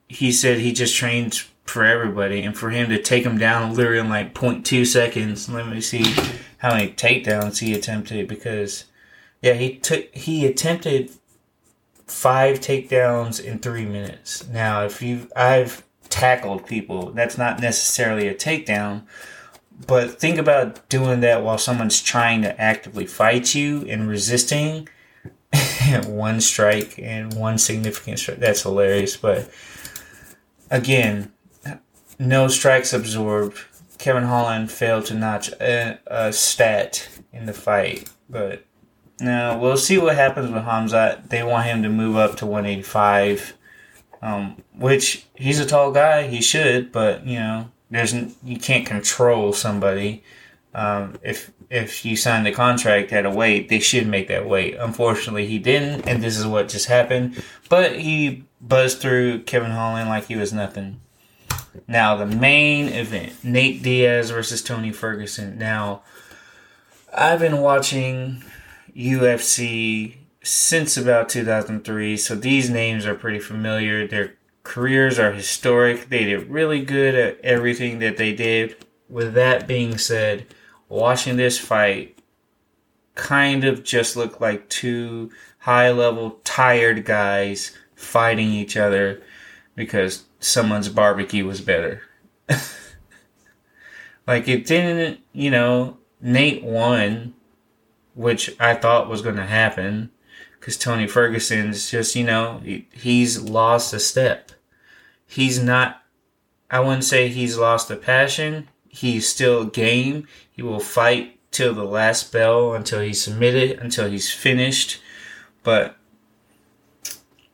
he 0.08 0.32
said 0.32 0.60
he 0.60 0.72
just 0.72 0.96
trains 0.96 1.50
for 1.66 1.84
everybody, 1.84 2.42
and 2.44 2.58
for 2.58 2.70
him 2.70 2.90
to 2.90 3.02
take 3.02 3.26
him 3.26 3.38
down 3.38 3.74
literally 3.74 4.00
in 4.00 4.10
like 4.10 4.34
0.2 4.34 4.86
seconds. 4.86 5.50
Let 5.50 5.68
me 5.68 5.82
see 5.82 6.04
how 6.58 6.76
many 6.76 6.92
takedowns 6.92 7.60
he 7.60 7.74
attempted 7.74 8.28
because 8.28 8.86
yeah, 9.42 9.54
he 9.54 9.78
took 9.78 10.14
he 10.14 10.46
attempted 10.46 11.12
five 12.14 12.60
takedowns 12.60 13.44
in 13.44 13.60
three 13.60 13.86
minutes. 13.86 14.48
Now, 14.48 14.86
if 14.86 15.02
you 15.02 15.28
I've 15.36 15.84
tackled 16.10 16.66
people, 16.68 17.12
that's 17.12 17.38
not 17.38 17.60
necessarily 17.60 18.28
a 18.28 18.36
takedown, 18.36 19.04
but 19.88 20.20
think 20.20 20.38
about 20.38 20.88
doing 20.90 21.22
that 21.22 21.44
while 21.44 21.58
someone's 21.58 22.02
trying 22.02 22.44
to 22.44 22.62
actively 22.62 23.06
fight 23.06 23.56
you 23.56 23.86
and 23.90 24.08
resisting. 24.08 24.88
one 26.06 26.40
strike 26.40 26.98
and 26.98 27.34
one 27.34 27.58
significant 27.58 28.20
strike. 28.20 28.40
That's 28.40 28.64
hilarious. 28.64 29.18
But 29.18 29.52
again, 30.70 31.34
no 32.20 32.48
strikes 32.48 32.94
absorbed. 32.94 33.60
Kevin 33.98 34.24
Holland 34.24 34.72
failed 34.72 35.06
to 35.06 35.14
notch 35.14 35.50
a, 35.54 36.00
a 36.08 36.32
stat 36.34 37.10
in 37.32 37.46
the 37.46 37.54
fight. 37.54 38.10
But 38.30 38.66
now 39.20 39.58
we'll 39.58 39.78
see 39.78 39.98
what 39.98 40.16
happens 40.16 40.52
with 40.52 40.64
Hamzat. 40.64 41.30
They 41.30 41.44
want 41.44 41.68
him 41.68 41.84
to 41.84 41.90
move 41.90 42.16
up 42.16 42.36
to 42.38 42.46
185, 42.46 43.54
um, 44.22 44.58
which 44.76 45.26
he's 45.36 45.60
a 45.60 45.66
tall 45.66 45.92
guy. 45.92 46.28
He 46.28 46.42
should, 46.42 46.92
but 46.92 47.26
you 47.26 47.40
know, 47.40 47.70
there's 47.90 48.14
you 48.44 48.58
can't 48.58 48.86
control 48.86 49.54
somebody. 49.54 50.24
Um, 50.74 51.20
if 51.22 51.52
if 51.70 52.06
you 52.06 52.16
sign 52.16 52.44
the 52.44 52.52
contract 52.52 53.12
at 53.12 53.26
a 53.26 53.30
weight, 53.30 53.70
they 53.70 53.80
should 53.80 54.08
make 54.08 54.28
that 54.28 54.48
weight. 54.48 54.76
Unfortunately, 54.80 55.48
he 55.48 55.60
didn't, 55.60 56.08
and 56.08 56.24
this 56.24 56.38
is 56.38 56.46
what 56.46 56.70
just 56.70 56.88
happened. 56.88 57.44
But 57.70 58.00
he 58.00 58.46
buzzed 58.62 59.00
through 59.00 59.44
Kevin 59.44 59.72
Holland 59.72 60.10
like 60.10 60.26
he 60.26 60.36
was 60.36 60.54
nothing. 60.54 61.00
Now 61.88 62.16
the 62.16 62.26
main 62.26 62.90
event: 62.90 63.44
Nate 63.44 63.84
Diaz 63.84 64.32
versus 64.32 64.64
Tony 64.64 64.92
Ferguson. 64.92 65.58
Now, 65.58 66.02
I've 67.16 67.40
been 67.40 67.60
watching 67.60 68.44
UFC 68.96 70.16
since 70.44 70.98
about 70.98 71.30
2003, 71.30 72.18
so 72.18 72.36
these 72.36 72.70
names 72.70 73.06
are 73.06 73.16
pretty 73.16 73.40
familiar. 73.40 74.08
Their 74.08 74.36
careers 74.64 75.20
are 75.20 75.32
historic. 75.32 76.10
They 76.10 76.26
did 76.26 76.50
really 76.50 76.84
good 76.84 77.16
at 77.16 77.40
everything 77.42 78.00
that 78.00 78.18
they 78.18 78.34
did. 78.34 78.76
With 79.10 79.34
that 79.34 79.68
being 79.68 79.98
said, 79.98 80.48
watching 80.90 81.38
this 81.38 81.58
fight 81.58 82.18
kind 83.16 83.64
of 83.64 83.84
just 83.84 84.16
looked 84.16 84.42
like 84.42 84.70
two 84.70 85.32
high 85.60 85.92
level 85.92 86.40
tired 86.44 87.06
guys 87.06 87.78
fighting 87.96 88.50
each 88.50 88.76
other 88.76 89.22
because 89.76 90.26
someone's 90.40 90.90
barbecue 90.90 91.46
was 91.46 91.62
better. 91.62 92.02
like 94.28 94.48
it 94.48 94.66
didn't, 94.66 95.20
you 95.32 95.52
know, 95.52 95.98
Nate 96.22 96.64
won, 96.64 97.34
which 98.16 98.56
I 98.60 98.76
thought 98.76 99.10
was 99.10 99.22
going 99.22 99.36
to 99.38 99.46
happen 99.46 100.12
because 100.60 100.78
Tony 100.78 101.08
Ferguson's 101.08 101.92
just, 101.92 102.16
you 102.16 102.24
know, 102.24 102.62
he's 102.92 103.42
lost 103.42 103.94
a 103.94 104.00
step 104.00 104.52
he's 105.34 105.62
not 105.62 106.02
I 106.70 106.80
wouldn't 106.80 107.04
say 107.04 107.28
he's 107.28 107.58
lost 107.58 107.88
the 107.88 107.96
passion. 107.96 108.68
He's 108.88 109.30
still 109.30 109.66
game. 109.66 110.28
He 110.52 110.64
will 110.64 110.80
fight 110.80 111.38
till 111.52 111.76
the 111.76 111.84
last 111.84 112.32
bell 112.32 112.74
until 112.74 113.02
he's 113.02 113.22
submitted, 113.22 113.78
until 113.78 114.10
he's 114.10 114.32
finished. 114.32 115.00
But 115.62 115.98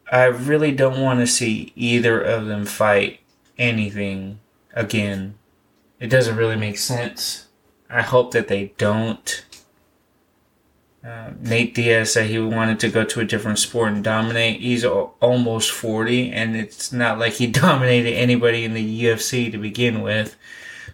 I 0.10 0.24
really 0.24 0.72
don't 0.72 1.02
want 1.02 1.20
to 1.20 1.28
see 1.28 1.74
either 1.76 2.22
of 2.22 2.46
them 2.46 2.66
fight 2.66 3.20
anything 3.58 4.40
again. 4.74 5.36
It 6.00 6.08
doesn't 6.08 6.38
really 6.38 6.56
make 6.56 6.78
sense. 6.78 7.48
I 7.90 8.04
hope 8.04 8.32
that 8.32 8.48
they 8.48 8.72
don't. 8.78 9.44
Uh, 11.04 11.32
Nate 11.40 11.74
Diaz 11.74 12.14
said 12.14 12.30
he 12.30 12.40
wanted 12.40 12.80
to 12.82 12.90
go 12.90 13.06
to 13.06 13.22
a 13.22 13.26
different 13.26 13.60
sport 13.60 13.94
and 13.94 14.04
dominate. 14.04 14.60
He's 14.60 14.84
almost 14.84 15.72
40, 15.72 16.32
and 16.32 16.58
it's 16.58 16.92
not 16.92 17.20
like 17.20 17.34
he 17.34 17.48
dominated 17.52 18.14
anybody 18.14 18.66
in 18.66 18.74
the 18.74 19.04
UFC 19.06 19.52
to 19.52 19.58
begin 19.58 20.02
with. 20.02 20.36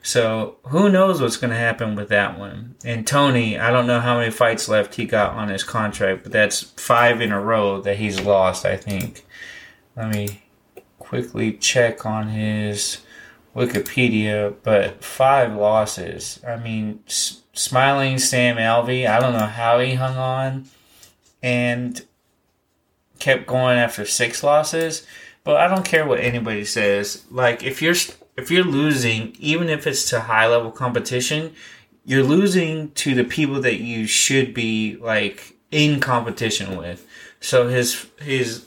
So 0.04 0.58
who 0.66 0.90
knows 0.90 1.20
what's 1.20 1.38
going 1.38 1.50
to 1.50 1.58
happen 1.58 1.96
with 1.96 2.10
that 2.10 2.38
one? 2.38 2.76
And 2.86 3.08
Tony, 3.08 3.58
I 3.58 3.72
don't 3.72 3.88
know 3.88 4.00
how 4.00 4.20
many 4.20 4.30
fights 4.30 4.70
left 4.70 4.94
he 4.94 5.06
got 5.06 5.34
on 5.34 5.50
his 5.50 5.64
contract, 5.64 6.22
but 6.22 6.32
that's 6.32 6.62
five 6.62 7.22
in 7.22 7.32
a 7.32 7.42
row 7.42 7.82
that 7.82 7.98
he's 7.98 8.22
lost, 8.22 8.68
I 8.68 8.78
think. 8.78 9.26
Let 9.96 10.14
me 10.14 10.44
quickly 11.00 11.54
check 11.54 12.06
on 12.06 12.28
his 12.28 13.00
Wikipedia, 13.56 14.54
but 14.62 15.04
five 15.04 15.56
losses. 15.56 16.40
I 16.48 16.58
mean, 16.58 17.00
smiling 17.56 18.20
Sam 18.20 18.58
Alvey, 18.58 19.08
I 19.08 19.20
don't 19.20 19.34
know 19.34 19.48
how 19.48 19.80
he 19.80 19.96
hung 19.96 20.18
on 20.18 20.66
and 21.42 22.06
kept 23.20 23.48
going 23.48 23.78
after 23.78 24.06
six 24.06 24.44
losses. 24.44 25.06
But 25.44 25.58
I 25.58 25.68
don't 25.68 25.86
care 25.86 26.08
what 26.08 26.20
anybody 26.20 26.66
says. 26.66 27.24
Like 27.30 27.64
if 27.64 27.82
you're 27.82 27.96
if 28.36 28.52
you're 28.52 28.66
losing, 28.66 29.36
even 29.40 29.70
if 29.70 29.88
it's 29.88 30.10
to 30.10 30.22
high 30.22 30.48
level 30.48 30.72
competition, 30.72 31.54
you're 32.04 32.24
losing 32.24 32.92
to 32.92 33.14
the 33.14 33.24
people 33.24 33.62
that 33.62 33.80
you 33.80 34.08
should 34.08 34.54
be 34.54 34.98
like 34.98 35.56
in 35.72 36.00
competition 36.00 36.78
with. 36.78 37.08
So 37.40 37.68
his 37.68 38.08
his 38.20 38.66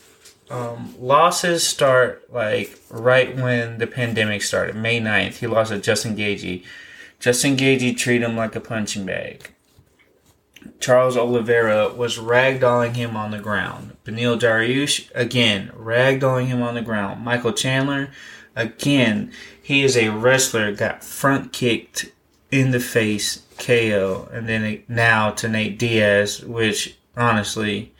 um, 0.50 0.94
losses 1.00 1.66
start 1.66 2.32
like 2.32 2.78
right 2.90 3.36
when 3.36 3.78
the 3.78 3.86
pandemic 3.88 4.42
started, 4.42 4.76
May 4.76 5.00
9th. 5.00 5.34
He 5.38 5.46
lost 5.48 5.72
to 5.72 5.78
Justin 5.80 6.16
Gaethje. 6.16 6.64
Justin 7.18 7.56
Gaethje 7.56 7.96
treated 7.96 8.28
him 8.28 8.36
like 8.36 8.54
a 8.54 8.60
punching 8.60 9.04
bag. 9.04 9.50
Charles 10.80 11.16
Oliveira 11.16 11.92
was 11.92 12.18
ragdolling 12.18 12.94
him 12.94 13.16
on 13.16 13.30
the 13.32 13.38
ground. 13.38 13.96
Beneil 14.04 14.38
Dariush, 14.38 15.10
again, 15.14 15.72
ragdolling 15.76 16.46
him 16.46 16.62
on 16.62 16.74
the 16.74 16.82
ground. 16.82 17.24
Michael 17.24 17.52
Chandler, 17.52 18.10
again, 18.54 19.32
he 19.60 19.82
is 19.82 19.96
a 19.96 20.10
wrestler, 20.10 20.72
got 20.72 21.02
front 21.02 21.52
kicked 21.52 22.12
in 22.50 22.70
the 22.70 22.80
face, 22.80 23.42
KO. 23.58 24.28
And 24.32 24.48
then 24.48 24.82
now 24.88 25.30
to 25.32 25.48
Nate 25.48 25.78
Diaz, 25.78 26.44
which 26.44 26.96
honestly, 27.16 27.92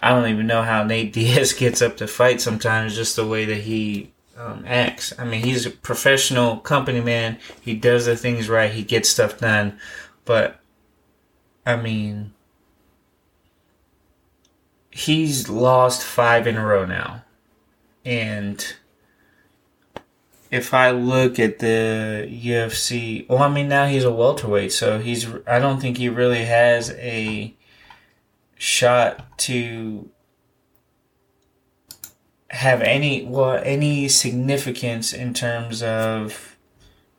I 0.00 0.10
don't 0.10 0.28
even 0.28 0.46
know 0.46 0.62
how 0.62 0.82
Nate 0.82 1.12
Diaz 1.14 1.52
gets 1.52 1.80
up 1.80 1.96
to 1.98 2.08
fight 2.08 2.40
sometimes, 2.40 2.96
just 2.96 3.16
the 3.16 3.26
way 3.26 3.44
that 3.44 3.62
he 3.62 4.12
um, 4.36 4.64
acts. 4.66 5.12
I 5.18 5.24
mean, 5.24 5.42
he's 5.42 5.66
a 5.66 5.70
professional 5.70 6.58
company 6.58 7.00
man. 7.00 7.38
He 7.60 7.74
does 7.74 8.06
the 8.06 8.16
things 8.16 8.48
right. 8.48 8.70
He 8.70 8.82
gets 8.82 9.08
stuff 9.08 9.38
done. 9.38 9.78
But, 10.24 10.60
I 11.66 11.76
mean, 11.76 12.32
he's 14.90 15.48
lost 15.48 16.02
five 16.02 16.46
in 16.46 16.56
a 16.56 16.64
row 16.64 16.84
now. 16.86 17.24
And 18.04 18.74
if 20.50 20.72
I 20.72 20.90
look 20.90 21.38
at 21.38 21.58
the 21.58 22.28
UFC, 22.30 23.28
well, 23.28 23.42
I 23.42 23.48
mean, 23.48 23.68
now 23.68 23.86
he's 23.86 24.04
a 24.04 24.12
welterweight, 24.12 24.72
so 24.72 24.98
he's, 24.98 25.26
I 25.46 25.58
don't 25.58 25.80
think 25.80 25.96
he 25.96 26.08
really 26.08 26.44
has 26.44 26.90
a 26.92 27.54
shot 28.56 29.38
to 29.38 30.08
have 32.50 32.82
any 32.82 33.24
well 33.24 33.60
any 33.64 34.08
significance 34.08 35.12
in 35.12 35.34
terms 35.34 35.82
of 35.82 36.56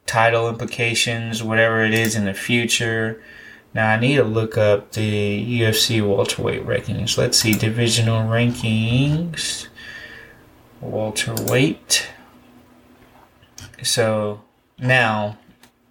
title 0.06 0.48
implications, 0.48 1.44
whatever 1.44 1.84
it 1.84 1.94
is 1.94 2.16
in 2.16 2.26
the 2.26 2.34
future. 2.34 3.22
Now 3.74 3.92
I 3.92 4.00
need 4.00 4.16
to 4.16 4.24
look 4.24 4.58
up 4.58 4.94
the 4.94 5.62
UFC 5.62 6.02
welterweight 6.02 6.66
rankings. 6.66 7.18
Let's 7.18 7.38
see 7.38 7.54
divisional 7.54 8.22
rankings. 8.30 9.68
Welterweight. 10.80 12.08
So 13.84 14.44
now 14.78 15.38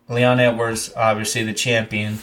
Leon 0.09 0.41
Edwards, 0.41 0.93
obviously 0.97 1.43
the 1.43 1.53
champion. 1.53 2.19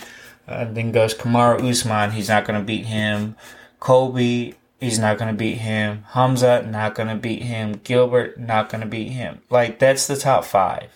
Uh, 0.47 0.65
then 0.65 0.91
goes 0.91 1.13
Kamaru 1.13 1.69
Usman. 1.69 2.11
He's 2.11 2.29
not 2.29 2.45
going 2.45 2.59
to 2.59 2.65
beat 2.65 2.85
him. 2.85 3.35
Colby 3.79 4.55
He's 4.81 4.97
not 4.97 5.19
going 5.19 5.31
to 5.31 5.37
beat 5.37 5.59
him. 5.59 6.05
Hamza, 6.09 6.63
not 6.63 6.95
going 6.95 7.07
to 7.07 7.15
beat 7.15 7.43
him. 7.43 7.79
Gilbert, 7.83 8.39
not 8.39 8.69
going 8.69 8.81
to 8.81 8.87
beat 8.87 9.09
him. 9.09 9.41
Like, 9.51 9.77
that's 9.77 10.07
the 10.07 10.17
top 10.17 10.43
five. 10.43 10.89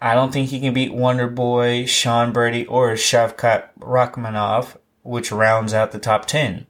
I 0.00 0.14
don't 0.14 0.32
think 0.32 0.48
he 0.48 0.60
can 0.60 0.72
beat 0.72 0.94
Wonder 0.94 1.28
Boy, 1.28 1.84
Sean 1.84 2.32
Brady, 2.32 2.64
or 2.64 2.92
Shavkat 2.92 3.68
Rakhmonov, 3.78 4.78
which 5.02 5.30
rounds 5.30 5.74
out 5.74 5.92
the 5.92 5.98
top 5.98 6.24
10. 6.24 6.66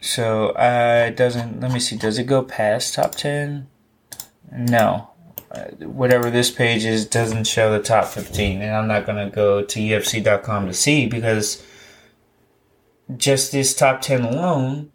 So, 0.00 0.50
uh, 0.50 1.06
it 1.08 1.16
doesn't, 1.16 1.58
let 1.58 1.72
me 1.72 1.80
see, 1.80 1.96
does 1.96 2.20
it 2.20 2.24
go 2.24 2.44
past 2.44 2.94
top 2.94 3.16
10? 3.16 3.66
No. 4.52 5.10
Uh, 5.50 5.64
whatever 5.86 6.30
this 6.30 6.52
page 6.52 6.84
is 6.84 7.04
doesn't 7.04 7.48
show 7.48 7.72
the 7.72 7.82
top 7.82 8.06
15, 8.06 8.62
and 8.62 8.76
I'm 8.76 8.86
not 8.86 9.06
going 9.06 9.28
to 9.28 9.34
go 9.34 9.64
to 9.64 9.80
UFC.com 9.80 10.66
to 10.66 10.74
see 10.74 11.06
because 11.06 11.64
just 13.16 13.52
this 13.52 13.74
top 13.74 14.00
10 14.00 14.22
alone, 14.22 14.92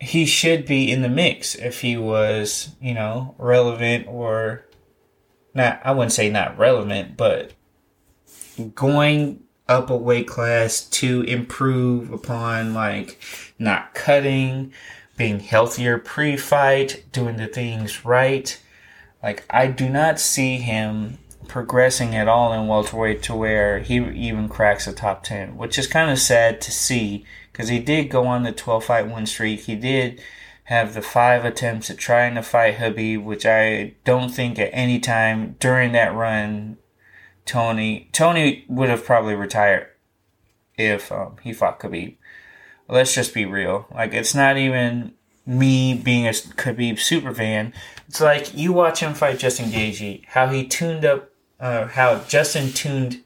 he 0.00 0.26
should 0.26 0.66
be 0.66 0.90
in 0.90 1.02
the 1.02 1.08
mix 1.08 1.54
if 1.54 1.80
he 1.80 1.96
was, 1.96 2.74
you 2.80 2.94
know, 2.94 3.34
relevant 3.38 4.06
or 4.08 4.64
not. 5.54 5.80
I 5.84 5.92
wouldn't 5.92 6.12
say 6.12 6.28
not 6.28 6.58
relevant, 6.58 7.16
but 7.16 7.52
going 8.74 9.44
up 9.68 9.90
a 9.90 9.96
weight 9.96 10.26
class 10.26 10.82
to 10.82 11.22
improve 11.22 12.12
upon 12.12 12.74
like 12.74 13.20
not 13.58 13.94
cutting, 13.94 14.72
being 15.16 15.40
healthier 15.40 15.98
pre-fight, 15.98 17.04
doing 17.12 17.36
the 17.36 17.46
things 17.46 18.04
right. 18.04 18.60
Like 19.22 19.44
I 19.48 19.68
do 19.68 19.88
not 19.88 20.18
see 20.18 20.56
him 20.56 21.18
progressing 21.48 22.14
at 22.14 22.28
all 22.28 22.52
in 22.52 22.66
welterweight 22.66 23.22
to 23.24 23.34
where 23.34 23.80
he 23.80 23.96
even 23.96 24.48
cracks 24.48 24.86
the 24.86 24.92
top 24.92 25.22
10, 25.22 25.56
which 25.56 25.78
is 25.78 25.86
kind 25.86 26.10
of 26.10 26.18
sad 26.18 26.60
to 26.62 26.70
see 26.70 27.24
because 27.52 27.68
he 27.68 27.78
did 27.78 28.10
go 28.10 28.26
on 28.26 28.42
the 28.42 28.52
12 28.52 28.84
fight 28.84 29.10
win 29.10 29.26
streak. 29.26 29.60
He 29.60 29.74
did 29.74 30.20
have 30.64 30.94
the 30.94 31.02
five 31.02 31.44
attempts 31.44 31.90
at 31.90 31.98
trying 31.98 32.34
to 32.34 32.42
fight 32.42 32.76
Khabib, 32.76 33.24
which 33.24 33.44
I 33.44 33.94
don't 34.04 34.30
think 34.30 34.58
at 34.58 34.70
any 34.72 35.00
time 35.00 35.56
during 35.60 35.92
that 35.92 36.14
run, 36.14 36.78
Tony 37.44 38.08
Tony 38.12 38.64
would 38.68 38.88
have 38.88 39.04
probably 39.04 39.34
retired 39.34 39.88
if 40.78 41.10
um, 41.10 41.36
he 41.42 41.52
fought 41.52 41.80
Khabib. 41.80 42.16
Let's 42.88 43.14
just 43.14 43.34
be 43.34 43.44
real. 43.44 43.86
Like 43.92 44.14
it's 44.14 44.34
not 44.34 44.56
even 44.56 45.12
me 45.44 45.94
being 45.94 46.26
a 46.26 46.30
Khabib 46.30 46.98
super 46.98 47.34
fan. 47.34 47.72
It's 48.08 48.20
like 48.20 48.56
you 48.56 48.72
watch 48.72 49.00
him 49.00 49.14
fight 49.14 49.38
Justin 49.38 49.70
Gaethje, 49.70 50.24
how 50.28 50.48
he 50.48 50.66
tuned 50.66 51.04
up, 51.04 51.30
uh, 51.62 51.86
how 51.86 52.18
Justin 52.28 52.72
tuned 52.72 53.24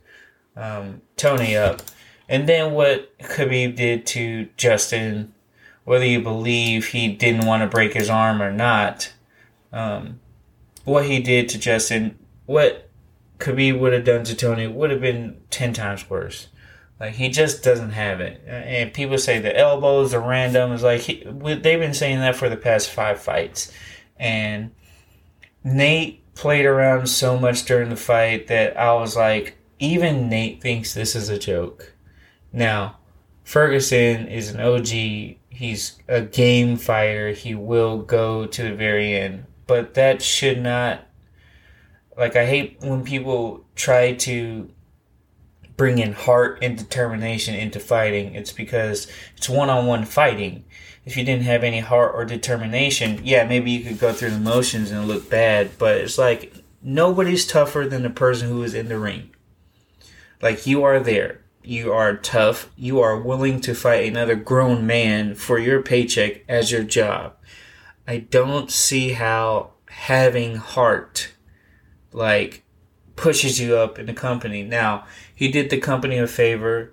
um, 0.54 1.02
Tony 1.16 1.56
up, 1.56 1.82
and 2.28 2.48
then 2.48 2.72
what 2.72 3.18
Khabib 3.18 3.74
did 3.74 4.06
to 4.06 4.48
Justin 4.56 5.32
whether 5.86 6.04
you 6.04 6.20
believe 6.20 6.88
he 6.88 7.06
didn't 7.06 7.46
want 7.46 7.62
to 7.62 7.66
break 7.68 7.94
his 7.94 8.10
arm 8.10 8.42
or 8.42 8.50
not, 8.50 9.12
um, 9.72 10.18
what 10.84 11.06
he 11.06 11.20
did 11.20 11.48
to 11.48 11.58
Justin, 11.58 12.18
what 12.44 12.90
Khabib 13.38 13.78
would 13.78 13.92
have 13.92 14.04
done 14.04 14.24
to 14.24 14.34
Tony 14.34 14.66
would 14.66 14.90
have 14.90 15.00
been 15.00 15.40
10 15.50 15.72
times 15.72 16.10
worse. 16.10 16.48
Like, 16.98 17.14
he 17.14 17.28
just 17.28 17.62
doesn't 17.62 17.92
have 17.92 18.20
it. 18.20 18.42
And 18.48 18.92
people 18.92 19.16
say 19.16 19.38
the 19.38 19.56
elbows 19.56 20.12
are 20.12 20.20
random. 20.20 20.72
It's 20.72 20.82
like, 20.82 21.02
he, 21.02 21.22
they've 21.24 21.78
been 21.78 21.94
saying 21.94 22.18
that 22.18 22.34
for 22.34 22.48
the 22.48 22.56
past 22.56 22.90
five 22.90 23.20
fights. 23.20 23.70
And 24.18 24.72
Nate 25.62 26.24
played 26.36 26.66
around 26.66 27.08
so 27.08 27.36
much 27.36 27.64
during 27.64 27.90
the 27.90 27.96
fight 27.96 28.46
that 28.46 28.76
I 28.78 28.92
was 28.94 29.16
like, 29.16 29.56
even 29.80 30.28
Nate 30.28 30.62
thinks 30.62 30.94
this 30.94 31.16
is 31.16 31.28
a 31.28 31.38
joke. 31.38 31.94
Now, 32.52 32.98
Ferguson 33.42 34.28
is 34.28 34.50
an 34.50 34.60
OG 34.60 35.36
he's 35.56 35.98
a 36.06 36.20
game 36.20 36.76
fighter. 36.76 37.30
He 37.30 37.54
will 37.54 37.98
go 37.98 38.46
to 38.46 38.62
the 38.62 38.74
very 38.74 39.14
end. 39.14 39.46
But 39.66 39.94
that 39.94 40.22
should 40.22 40.62
not 40.62 41.00
like 42.16 42.36
I 42.36 42.46
hate 42.46 42.78
when 42.80 43.04
people 43.04 43.64
try 43.74 44.14
to 44.14 44.70
bring 45.76 45.98
in 45.98 46.12
heart 46.12 46.58
and 46.62 46.76
determination 46.76 47.54
into 47.54 47.80
fighting. 47.80 48.34
It's 48.34 48.52
because 48.52 49.06
it's 49.36 49.48
one-on-one 49.48 50.04
fighting. 50.04 50.64
If 51.04 51.16
you 51.16 51.24
didn't 51.24 51.44
have 51.44 51.62
any 51.62 51.80
heart 51.80 52.12
or 52.14 52.24
determination, 52.24 53.20
yeah, 53.22 53.46
maybe 53.46 53.70
you 53.70 53.84
could 53.84 53.98
go 53.98 54.12
through 54.12 54.30
the 54.30 54.40
motions 54.40 54.90
and 54.90 55.06
look 55.06 55.30
bad, 55.30 55.70
but 55.78 55.96
it's 55.98 56.18
like 56.18 56.54
nobody's 56.82 57.46
tougher 57.46 57.86
than 57.86 58.02
the 58.02 58.10
person 58.10 58.48
who 58.48 58.62
is 58.62 58.74
in 58.74 58.88
the 58.88 58.98
ring. 58.98 59.30
Like 60.42 60.66
you 60.66 60.82
are 60.82 61.00
there 61.00 61.40
you 61.66 61.92
are 61.92 62.16
tough, 62.16 62.70
you 62.76 63.00
are 63.00 63.20
willing 63.20 63.60
to 63.60 63.74
fight 63.74 64.08
another 64.08 64.36
grown 64.36 64.86
man 64.86 65.34
for 65.34 65.58
your 65.58 65.82
paycheck 65.82 66.44
as 66.48 66.70
your 66.70 66.84
job. 66.84 67.34
I 68.06 68.18
don't 68.18 68.70
see 68.70 69.12
how 69.12 69.72
having 69.90 70.56
heart 70.56 71.32
like 72.12 72.62
pushes 73.16 73.58
you 73.58 73.76
up 73.76 73.98
in 73.98 74.06
the 74.06 74.14
company. 74.14 74.62
Now, 74.62 75.06
he 75.34 75.50
did 75.50 75.70
the 75.70 75.78
company 75.78 76.18
a 76.18 76.26
favor, 76.26 76.92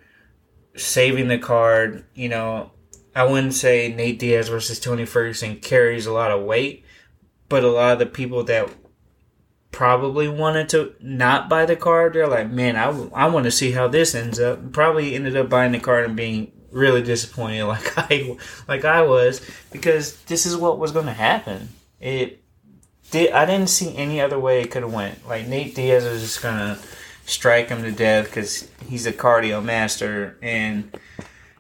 saving 0.76 1.28
the 1.28 1.38
card. 1.38 2.06
You 2.16 2.30
know, 2.30 2.72
I 3.16 3.26
wouldn't 3.26 3.54
say 3.54 3.94
Nate 3.94 4.20
Diaz 4.20 4.50
versus 4.50 4.80
Tony 4.80 5.06
Ferguson 5.06 5.58
carries 5.58 6.06
a 6.06 6.14
lot 6.14 6.32
of 6.32 6.44
weight, 6.44 6.84
but 7.50 7.64
a 7.64 7.70
lot 7.70 7.94
of 7.94 8.00
the 8.00 8.06
people 8.06 8.44
that 8.46 8.70
probably 9.72 10.28
wanted 10.28 10.70
to 10.70 10.96
not 11.02 11.50
buy 11.50 11.66
the 11.66 11.76
card. 11.76 12.14
They're 12.14 12.28
like, 12.28 12.50
man, 12.50 12.76
I, 12.76 12.90
I 13.14 13.28
want 13.28 13.44
to 13.46 13.52
see 13.52 13.72
how 13.72 13.88
this 13.88 14.16
ends 14.16 14.40
up. 14.40 14.72
Probably 14.72 15.16
ended 15.16 15.36
up 15.36 15.50
buying 15.50 15.74
the 15.74 15.80
card 15.80 16.06
and 16.06 16.16
being 16.16 16.52
really 16.72 17.02
disappointed, 17.02 17.66
like 17.68 17.98
I 17.98 18.38
like 18.68 18.86
I 18.86 19.02
was, 19.02 19.42
because 19.72 20.18
this 20.24 20.46
is 20.46 20.56
what 20.56 20.80
was 20.80 20.92
going 20.92 21.06
to 21.06 21.14
happen. 21.14 21.70
It 22.00 22.43
did. 23.14 23.32
I 23.32 23.46
didn't 23.46 23.70
see 23.70 23.96
any 23.96 24.20
other 24.20 24.38
way 24.40 24.62
it 24.62 24.72
could 24.72 24.84
have 24.84 24.94
went. 24.94 25.26
Like 25.28 25.48
Nate 25.48 25.76
Diaz 25.76 26.04
was 26.04 26.22
just 26.22 26.42
gonna 26.42 26.78
strike 27.26 27.70
him 27.70 27.84
to 27.84 27.92
death 27.92 28.26
because 28.26 28.70
he's 28.88 29.06
a 29.06 29.14
cardio 29.14 29.64
master 29.64 30.38
and. 30.42 30.96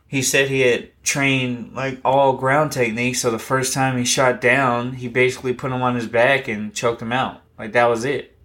He 0.06 0.22
said 0.22 0.48
he 0.50 0.60
had 0.60 0.92
trained 1.02 1.74
like 1.74 2.00
all 2.06 2.34
ground 2.34 2.72
techniques, 2.72 3.20
so 3.20 3.32
the 3.32 3.39
first 3.39 3.74
time 3.74 3.98
he 3.98 4.06
shot 4.06 4.39
down, 4.39 4.94
he 4.94 5.08
basically 5.08 5.56
put 5.56 5.72
him 5.72 5.82
on 5.82 5.96
his 5.96 6.06
back 6.06 6.48
and 6.48 6.72
choked 6.72 7.02
him 7.02 7.12
out. 7.12 7.42
Like 7.58 7.72
that 7.72 7.89
was 7.89 8.06
it. 8.06 8.38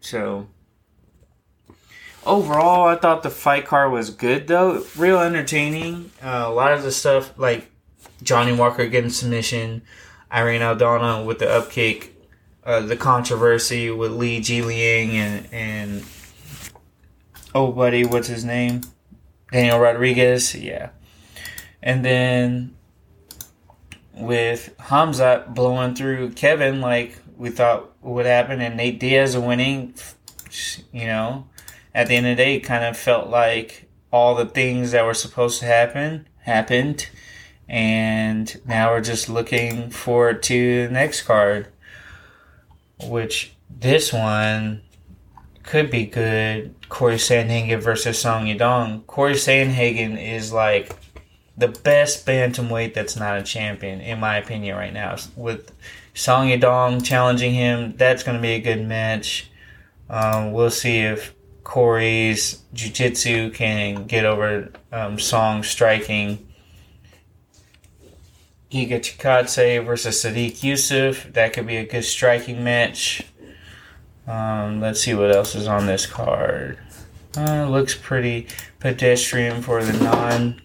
So 0.00 0.48
overall, 2.26 2.88
I 2.88 2.96
thought 2.96 3.22
the 3.22 3.30
fight 3.30 3.66
card 3.66 3.92
was 3.92 4.10
good 4.10 4.48
though, 4.48 4.84
real 4.96 5.20
entertaining. 5.20 6.10
Uh, 6.20 6.44
a 6.46 6.52
lot 6.52 6.72
of 6.72 6.82
the 6.82 6.90
stuff 6.90 7.38
like 7.38 7.70
Johnny 8.22 8.52
Walker 8.52 8.86
getting 8.88 9.10
submission, 9.10 9.82
Irene 10.32 10.60
Aldana 10.60 11.24
with 11.24 11.38
the 11.38 11.46
upkick, 11.46 12.10
uh, 12.64 12.80
the 12.80 12.96
controversy 12.96 13.90
with 13.90 14.12
Li 14.12 14.40
Jingliang 14.40 15.14
and 15.14 15.48
and 15.52 16.04
oh 17.54 17.72
buddy, 17.72 18.04
what's 18.04 18.28
his 18.28 18.44
name? 18.44 18.82
Daniel 19.50 19.78
Rodriguez, 19.78 20.54
yeah. 20.54 20.90
And 21.82 22.04
then 22.04 22.76
with 24.14 24.74
Hamzat 24.78 25.54
blowing 25.54 25.94
through 25.94 26.32
Kevin 26.32 26.80
like 26.80 27.18
we 27.36 27.50
thought 27.50 27.92
would 28.02 28.26
happen, 28.26 28.60
and 28.60 28.76
Nate 28.76 28.98
Diaz 28.98 29.36
winning, 29.36 29.94
you 30.92 31.06
know, 31.06 31.46
at 31.94 32.08
the 32.08 32.16
end 32.16 32.26
of 32.26 32.36
the 32.36 32.42
day, 32.42 32.56
it 32.56 32.60
kind 32.60 32.84
of 32.84 32.96
felt 32.96 33.28
like 33.28 33.88
all 34.12 34.34
the 34.34 34.46
things 34.46 34.90
that 34.92 35.04
were 35.04 35.14
supposed 35.14 35.60
to 35.60 35.66
happen 35.66 36.26
happened, 36.42 37.08
and 37.68 38.60
now 38.66 38.90
we're 38.90 39.00
just 39.00 39.28
looking 39.28 39.90
forward 39.90 40.42
to 40.44 40.86
the 40.86 40.92
next 40.92 41.22
card, 41.22 41.68
which 43.04 43.54
this 43.70 44.12
one 44.12 44.82
could 45.62 45.90
be 45.90 46.06
good. 46.06 46.74
Corey 46.88 47.16
Sandhagen 47.16 47.82
versus 47.82 48.18
Song 48.18 48.46
Yadong. 48.46 49.06
Corey 49.06 49.34
Sandhagen 49.34 50.16
is 50.20 50.52
like 50.52 50.96
the 51.58 51.68
best 51.68 52.24
bantamweight 52.26 52.94
that's 52.94 53.16
not 53.16 53.38
a 53.38 53.42
champion, 53.42 54.00
in 54.00 54.18
my 54.18 54.38
opinion, 54.38 54.76
right 54.76 54.92
now. 54.92 55.16
With 55.36 55.72
Song 56.14 56.48
Yadong 56.48 57.04
challenging 57.04 57.54
him. 57.54 57.96
That's 57.96 58.24
going 58.24 58.36
to 58.36 58.42
be 58.42 58.54
a 58.54 58.60
good 58.60 58.84
match. 58.84 59.50
Um, 60.10 60.52
we'll 60.52 60.70
see 60.70 60.98
if 60.98 61.32
Corey's 61.62 62.62
jiu-jitsu 62.72 63.50
can 63.50 64.06
get 64.06 64.24
over 64.24 64.72
um, 64.90 65.18
Song 65.20 65.62
striking. 65.62 66.47
Giga 68.70 69.00
Chikadze 69.00 69.84
versus 69.84 70.22
Sodiq 70.22 70.62
Yusuf. 70.62 71.32
That 71.32 71.52
could 71.52 71.66
be 71.66 71.76
a 71.76 71.86
good 71.86 72.04
striking 72.04 72.62
match. 72.62 73.22
Um, 74.26 74.80
let's 74.80 75.00
see 75.00 75.14
what 75.14 75.34
else 75.34 75.54
is 75.54 75.66
on 75.66 75.86
this 75.86 76.04
card. 76.06 76.78
Uh, 77.36 77.66
looks 77.68 77.94
pretty 77.94 78.46
pedestrian 78.78 79.62
for 79.62 79.82
the 79.82 79.92
non. 80.04 80.60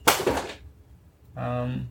Um, 1.37 1.87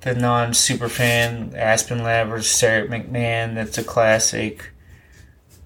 the 0.00 0.14
non 0.14 0.54
super 0.54 0.88
fan 0.88 1.52
Aspen 1.54 2.02
Ladd 2.02 2.28
versus 2.28 2.50
Sarah 2.50 2.88
McMahon. 2.88 3.54
That's 3.54 3.78
a 3.78 3.84
classic. 3.84 4.70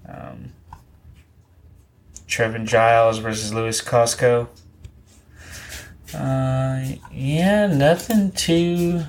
Um, 0.07 0.53
Trevin 2.27 2.65
Giles 2.65 3.19
versus 3.19 3.53
Lewis 3.53 3.81
Costco. 3.81 4.49
Uh, 6.13 6.85
yeah, 7.11 7.67
nothing 7.67 8.31
too, 8.31 9.03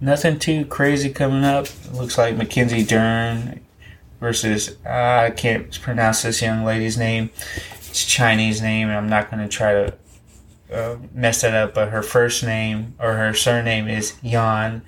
nothing 0.00 0.38
too 0.38 0.64
crazy 0.66 1.10
coming 1.10 1.44
up. 1.44 1.66
looks 1.92 2.18
like 2.18 2.36
Mackenzie 2.36 2.84
Dern 2.84 3.60
versus 4.20 4.76
uh, 4.84 5.22
I 5.26 5.30
can't 5.30 5.80
pronounce 5.80 6.22
this 6.22 6.42
young 6.42 6.64
lady's 6.64 6.98
name. 6.98 7.30
It's 7.88 8.04
Chinese 8.04 8.60
name, 8.60 8.88
and 8.88 8.96
I'm 8.96 9.08
not 9.08 9.30
going 9.30 9.42
to 9.42 9.48
try 9.48 9.72
to 9.72 9.94
uh, 10.72 10.96
messed 11.14 11.42
that 11.42 11.54
up, 11.54 11.74
but 11.74 11.90
her 11.90 12.02
first 12.02 12.42
name 12.42 12.94
or 12.98 13.14
her 13.14 13.32
surname 13.32 13.88
is 13.88 14.14
Yan. 14.22 14.82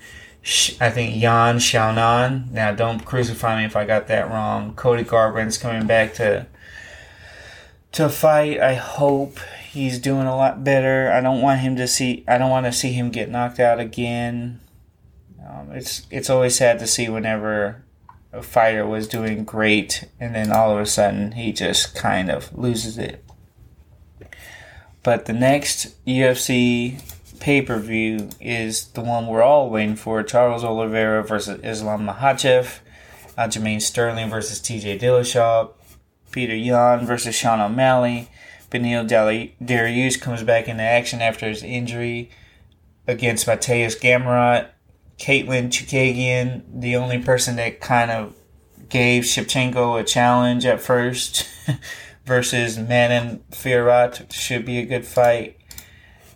I 0.81 0.91
think 0.91 1.17
Yan 1.17 1.59
Xiaonan. 1.59 2.51
Now, 2.51 2.73
don't 2.73 3.05
crucify 3.05 3.59
me 3.59 3.65
if 3.65 3.77
I 3.77 3.85
got 3.85 4.09
that 4.09 4.31
wrong. 4.31 4.75
Cody 4.75 5.05
Garbrandt's 5.05 5.59
coming 5.59 5.87
back 5.87 6.15
to 6.15 6.47
to 7.93 8.09
fight. 8.09 8.61
I 8.61 8.75
hope 8.75 9.39
he's 9.79 9.99
doing 9.99 10.27
a 10.27 10.37
lot 10.37 10.65
better. 10.65 11.11
I 11.11 11.21
don't 11.21 11.41
want 11.41 11.61
him 11.61 11.77
to 11.77 11.87
see. 11.87 12.25
I 12.27 12.37
don't 12.37 12.51
want 12.51 12.67
to 12.67 12.73
see 12.73 12.93
him 12.93 13.11
get 13.11 13.31
knocked 13.31 13.61
out 13.61 13.79
again. 13.79 14.61
Um, 15.49 15.71
it's 15.73 16.07
it's 16.11 16.29
always 16.29 16.57
sad 16.57 16.79
to 16.81 16.87
see 16.87 17.09
whenever 17.09 17.85
a 18.33 18.43
fighter 18.43 18.87
was 18.87 19.09
doing 19.09 19.45
great, 19.45 20.05
and 20.21 20.35
then 20.35 20.53
all 20.53 20.73
of 20.73 20.81
a 20.81 20.87
sudden 20.87 21.33
he 21.33 21.53
just 21.53 21.95
kind 21.95 22.31
of 22.31 22.57
loses 22.57 22.99
it. 22.99 23.25
But 25.03 25.27
the 25.27 25.33
next 25.33 26.05
UFC 26.05 27.01
pay 27.41 27.63
per 27.63 27.79
view 27.79 28.31
is 28.41 28.89
the 28.89 29.01
one 29.01 29.27
we're 29.29 29.43
all 29.43 29.71
waiting 29.71 29.97
for 29.97 30.23
Charles 30.23 30.65
Oliveira 30.65 31.23
versus 31.23 31.61
Islam 31.63 32.07
Makhachev, 32.07 32.81
Aljamain 33.39 33.81
Sterling 33.81 34.29
versus 34.29 34.61
TJ 34.61 35.01
Dillashaw, 35.01 35.71
Petr 36.33 36.63
Yan 36.63 37.07
versus 37.07 37.35
Sean 37.35 37.61
O'Malley. 37.61 38.29
Beneil 38.71 39.09
Dariush 39.09 40.21
comes 40.21 40.43
back 40.43 40.69
into 40.69 40.83
action 40.83 41.21
after 41.21 41.49
his 41.49 41.63
injury 41.63 42.31
against 43.07 43.47
Mateusz 43.47 43.99
Gamrot. 43.99 44.69
Katlyn 45.19 45.69
Chookagian, 45.69 46.63
the 46.81 46.95
only 46.95 47.19
person 47.19 47.57
that 47.57 47.81
kind 47.81 48.11
of 48.11 48.35
gave 48.89 49.25
Shevchenko 49.25 50.01
a 50.01 50.05
challenge 50.05 50.65
at 50.65 50.81
first, 50.81 51.49
versus 52.29 52.79
Manon 52.79 53.43
Fiorot 53.51 54.31
should 54.33 54.65
be 54.65 54.79
a 54.79 54.87
good 54.87 55.07
fight. 55.07 55.57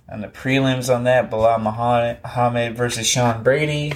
And 0.08 0.24
the 0.24 0.28
prelims 0.28 0.92
on 0.92 1.04
that, 1.04 1.30
Belal 1.30 1.62
Muhammad 1.62 2.76
versus 2.76 3.06
Sean 3.06 3.42
Brady, 3.42 3.92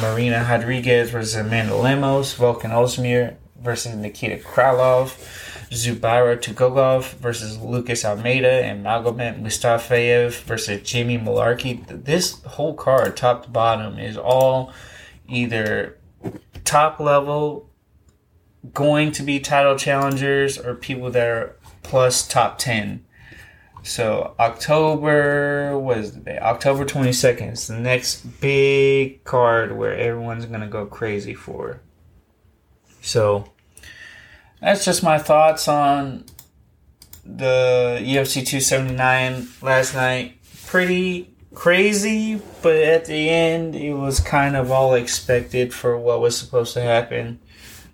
Marina 0.00 0.44
Rodriguez 0.48 1.10
versus 1.10 1.36
Amanda 1.36 1.74
Lemos, 1.76 2.34
Volkan 2.36 2.72
Ozdemir 2.72 3.36
versus 3.60 3.94
Nikita 3.94 4.38
Krylov, 4.38 5.14
Zubaira 5.70 6.36
Tukhugov 6.36 7.14
versus 7.14 7.58
Lucas 7.58 8.04
Almeida, 8.04 8.64
and 8.64 8.84
Magomed 8.84 9.42
Mustafayev 9.42 10.40
versus 10.42 10.82
Jamie 10.82 11.18
Mullarkey. 11.18 12.04
This 12.04 12.42
whole 12.42 12.74
card, 12.74 13.16
top 13.16 13.44
to 13.44 13.50
bottom, 13.50 13.98
is 13.98 14.16
all 14.16 14.72
either 15.28 15.98
top 16.64 17.00
level, 17.00 17.70
going 18.72 19.12
to 19.12 19.22
be 19.22 19.40
title 19.40 19.76
challengers, 19.76 20.58
or 20.58 20.74
people 20.74 21.10
that 21.10 21.26
are 21.26 21.56
plus 21.82 22.26
top 22.26 22.58
10. 22.58 23.04
So 23.82 24.34
October 24.40 25.78
was 25.78 26.12
the 26.12 26.20
day? 26.20 26.38
October 26.38 26.84
22nd 26.84 27.52
is 27.52 27.68
the 27.68 27.78
next 27.78 28.40
big 28.40 29.22
card 29.22 29.76
where 29.76 29.94
everyone's 29.94 30.46
gonna 30.46 30.66
go 30.66 30.86
crazy 30.86 31.34
for. 31.34 31.80
So 33.00 33.52
that's 34.66 34.84
just 34.84 35.04
my 35.04 35.16
thoughts 35.16 35.68
on 35.68 36.24
the 37.24 38.00
UFC 38.02 38.44
279 38.44 39.46
last 39.62 39.94
night. 39.94 40.38
Pretty 40.66 41.32
crazy, 41.54 42.42
but 42.62 42.74
at 42.74 43.04
the 43.04 43.30
end, 43.30 43.76
it 43.76 43.94
was 43.94 44.18
kind 44.18 44.56
of 44.56 44.72
all 44.72 44.94
expected 44.94 45.72
for 45.72 45.96
what 45.96 46.20
was 46.20 46.36
supposed 46.36 46.74
to 46.74 46.82
happen. 46.82 47.38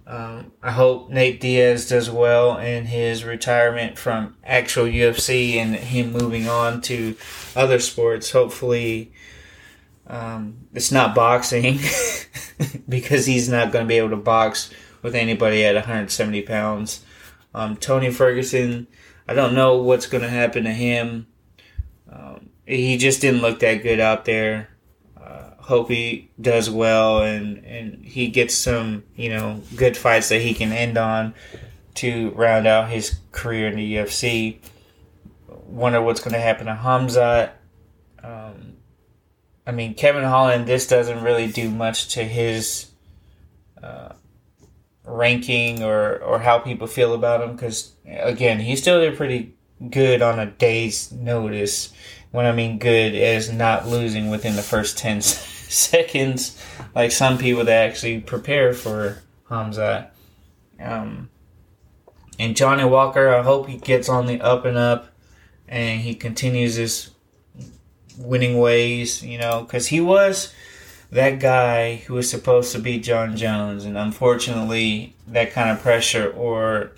Um, 0.06 0.52
I 0.62 0.70
hope 0.70 1.10
Nate 1.10 1.42
Diaz 1.42 1.90
does 1.90 2.08
well 2.08 2.56
in 2.56 2.86
his 2.86 3.22
retirement 3.22 3.98
from 3.98 4.38
actual 4.42 4.84
UFC 4.84 5.56
and 5.56 5.76
him 5.76 6.10
moving 6.10 6.48
on 6.48 6.80
to 6.82 7.14
other 7.54 7.80
sports. 7.80 8.32
Hopefully, 8.32 9.12
um, 10.06 10.68
it's 10.72 10.90
not 10.90 11.14
boxing 11.14 11.80
because 12.88 13.26
he's 13.26 13.50
not 13.50 13.72
going 13.72 13.84
to 13.84 13.88
be 13.88 13.98
able 13.98 14.10
to 14.10 14.16
box 14.16 14.70
with 15.02 15.14
anybody 15.14 15.64
at 15.64 15.74
170 15.74 16.42
pounds. 16.42 17.04
Um, 17.54 17.76
Tony 17.76 18.10
Ferguson, 18.10 18.86
I 19.28 19.34
don't 19.34 19.54
know 19.54 19.76
what's 19.82 20.06
going 20.06 20.22
to 20.22 20.30
happen 20.30 20.64
to 20.64 20.72
him. 20.72 21.26
Um, 22.10 22.50
he 22.66 22.96
just 22.96 23.20
didn't 23.20 23.42
look 23.42 23.60
that 23.60 23.82
good 23.82 24.00
out 24.00 24.24
there. 24.24 24.68
Uh, 25.20 25.50
hope 25.58 25.88
he 25.88 26.30
does 26.40 26.70
well 26.70 27.22
and, 27.22 27.64
and 27.64 28.04
he 28.04 28.28
gets 28.28 28.54
some, 28.54 29.04
you 29.16 29.28
know, 29.28 29.60
good 29.76 29.96
fights 29.96 30.28
that 30.30 30.40
he 30.40 30.54
can 30.54 30.72
end 30.72 30.96
on 30.96 31.34
to 31.94 32.30
round 32.30 32.66
out 32.66 32.90
his 32.90 33.18
career 33.32 33.68
in 33.68 33.76
the 33.76 33.96
UFC. 33.96 34.58
Wonder 35.66 36.00
what's 36.00 36.20
going 36.20 36.34
to 36.34 36.40
happen 36.40 36.66
to 36.66 36.74
Hamza. 36.74 37.52
Um, 38.22 38.74
I 39.66 39.72
mean, 39.72 39.94
Kevin 39.94 40.24
Holland, 40.24 40.66
this 40.66 40.86
doesn't 40.86 41.22
really 41.22 41.46
do 41.46 41.70
much 41.70 42.14
to 42.14 42.24
his 42.24 42.91
ranking 45.12 45.82
or 45.82 46.16
or 46.22 46.38
how 46.38 46.58
people 46.58 46.86
feel 46.86 47.14
about 47.14 47.42
him 47.42 47.52
because 47.52 47.92
again 48.06 48.58
he 48.58 48.74
still 48.74 49.00
did 49.00 49.16
pretty 49.16 49.54
good 49.90 50.22
on 50.22 50.38
a 50.38 50.46
day's 50.46 51.12
notice 51.12 51.92
when 52.30 52.46
i 52.46 52.52
mean 52.52 52.78
good 52.78 53.14
as 53.14 53.52
not 53.52 53.86
losing 53.86 54.30
within 54.30 54.56
the 54.56 54.62
first 54.62 54.96
10 54.98 55.20
seconds 55.22 56.60
like 56.94 57.12
some 57.12 57.36
people 57.36 57.64
that 57.64 57.88
actually 57.88 58.20
prepare 58.20 58.72
for 58.72 59.22
hamza. 59.48 60.10
Um, 60.80 61.28
and 62.38 62.56
johnny 62.56 62.84
walker 62.84 63.28
i 63.28 63.42
hope 63.42 63.68
he 63.68 63.76
gets 63.76 64.08
on 64.08 64.26
the 64.26 64.40
up 64.40 64.64
and 64.64 64.78
up 64.78 65.08
and 65.68 66.00
he 66.00 66.14
continues 66.14 66.76
his 66.76 67.10
winning 68.18 68.58
ways 68.58 69.22
you 69.22 69.38
know 69.38 69.62
because 69.62 69.88
he 69.88 70.00
was 70.00 70.52
that 71.12 71.38
guy 71.38 71.96
who 71.96 72.14
was 72.14 72.28
supposed 72.28 72.72
to 72.72 72.78
be 72.78 72.98
John 72.98 73.36
Jones, 73.36 73.84
and 73.84 73.98
unfortunately, 73.98 75.14
that 75.28 75.52
kind 75.52 75.70
of 75.70 75.80
pressure 75.80 76.30
or 76.30 76.92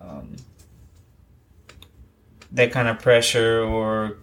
um, 0.00 0.36
that 2.50 2.72
kind 2.72 2.88
of 2.88 2.98
pressure 2.98 3.62
or 3.62 4.16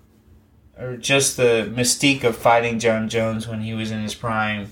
or 0.80 0.98
just 0.98 1.38
the 1.38 1.72
mystique 1.74 2.24
of 2.24 2.36
fighting 2.36 2.80
John 2.80 3.10
Jones 3.10 3.48
when 3.48 3.62
he 3.62 3.76
was 3.76 3.92
in 3.92 4.02
his 4.02 4.16
prime, 4.16 4.72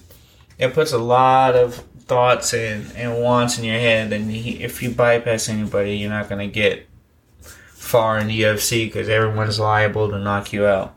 it 0.57 0.73
puts 0.73 0.91
a 0.91 0.97
lot 0.97 1.55
of 1.55 1.75
thoughts 2.05 2.53
and, 2.53 2.91
and 2.95 3.21
wants 3.21 3.57
in 3.57 3.65
your 3.65 3.79
head. 3.79 4.13
And 4.13 4.29
he, 4.29 4.63
if 4.63 4.83
you 4.83 4.91
bypass 4.91 5.49
anybody, 5.49 5.97
you're 5.97 6.11
not 6.11 6.29
going 6.29 6.47
to 6.47 6.53
get 6.53 6.87
far 7.41 8.19
in 8.19 8.27
the 8.27 8.41
UFC 8.41 8.85
because 8.85 9.09
everyone's 9.09 9.59
liable 9.59 10.09
to 10.09 10.19
knock 10.19 10.53
you 10.53 10.67
out. 10.67 10.93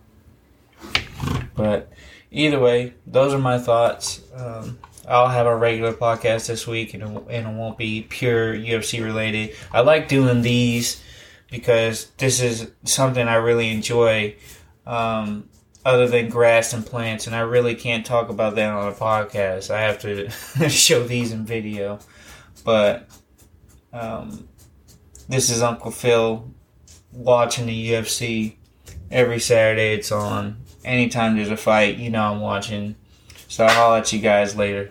But 1.55 1.91
either 2.31 2.59
way, 2.59 2.95
those 3.07 3.35
are 3.35 3.39
my 3.39 3.59
thoughts. 3.59 4.21
Um, 4.35 4.79
I'll 5.07 5.29
have 5.29 5.47
a 5.47 5.57
regular 5.57 5.93
podcast 5.93 6.49
this 6.49 6.67
week, 6.67 6.95
and 6.95 7.03
it, 7.03 7.25
and 7.31 7.49
it 7.49 7.55
won't 7.55 7.79
be 7.79 8.03
pure 8.03 8.55
UFC 8.55 9.03
related. 9.03 9.57
I 9.73 9.81
like 9.81 10.09
doing 10.09 10.43
these 10.43 11.03
because 11.51 12.07
this 12.19 12.41
is 12.41 12.71
something 12.85 13.27
I 13.27 13.37
really 13.37 13.71
enjoy. 13.71 14.37
Um, 14.87 15.49
other 15.85 16.07
than 16.07 16.29
grass 16.29 16.75
and 16.75 16.85
plants, 16.85 17.27
and 17.27 17.35
I 17.35 17.41
really 17.41 17.75
can't 17.75 18.05
talk 18.05 18.29
about 18.29 18.57
that 18.57 18.71
on 18.71 18.93
a 18.93 18.95
podcast. 18.95 19.71
I 19.71 19.81
have 19.81 19.99
to 20.01 20.29
show 20.69 21.03
these 21.03 21.33
in 21.33 21.47
video. 21.47 21.99
But 22.63 23.09
um, 23.93 24.49
this 25.29 25.49
is 25.49 25.63
Uncle 25.63 25.91
Phil 25.91 26.53
watching 27.13 27.67
the 27.67 27.91
UFC 27.93 28.57
every 29.11 29.41
Saturday. 29.41 29.95
It's 29.95 30.13
on 30.13 30.61
anytime 30.89 31.37
there's 31.37 31.51
a 31.51 31.57
fight, 31.57 31.99
you 31.99 32.11
know 32.11 32.33
I'm 32.33 32.41
watching. 32.41 32.97
So 33.47 33.65
I'll 33.65 33.93
let 33.93 34.13
you 34.13 34.19
guys 34.19 34.57
later. 34.57 34.91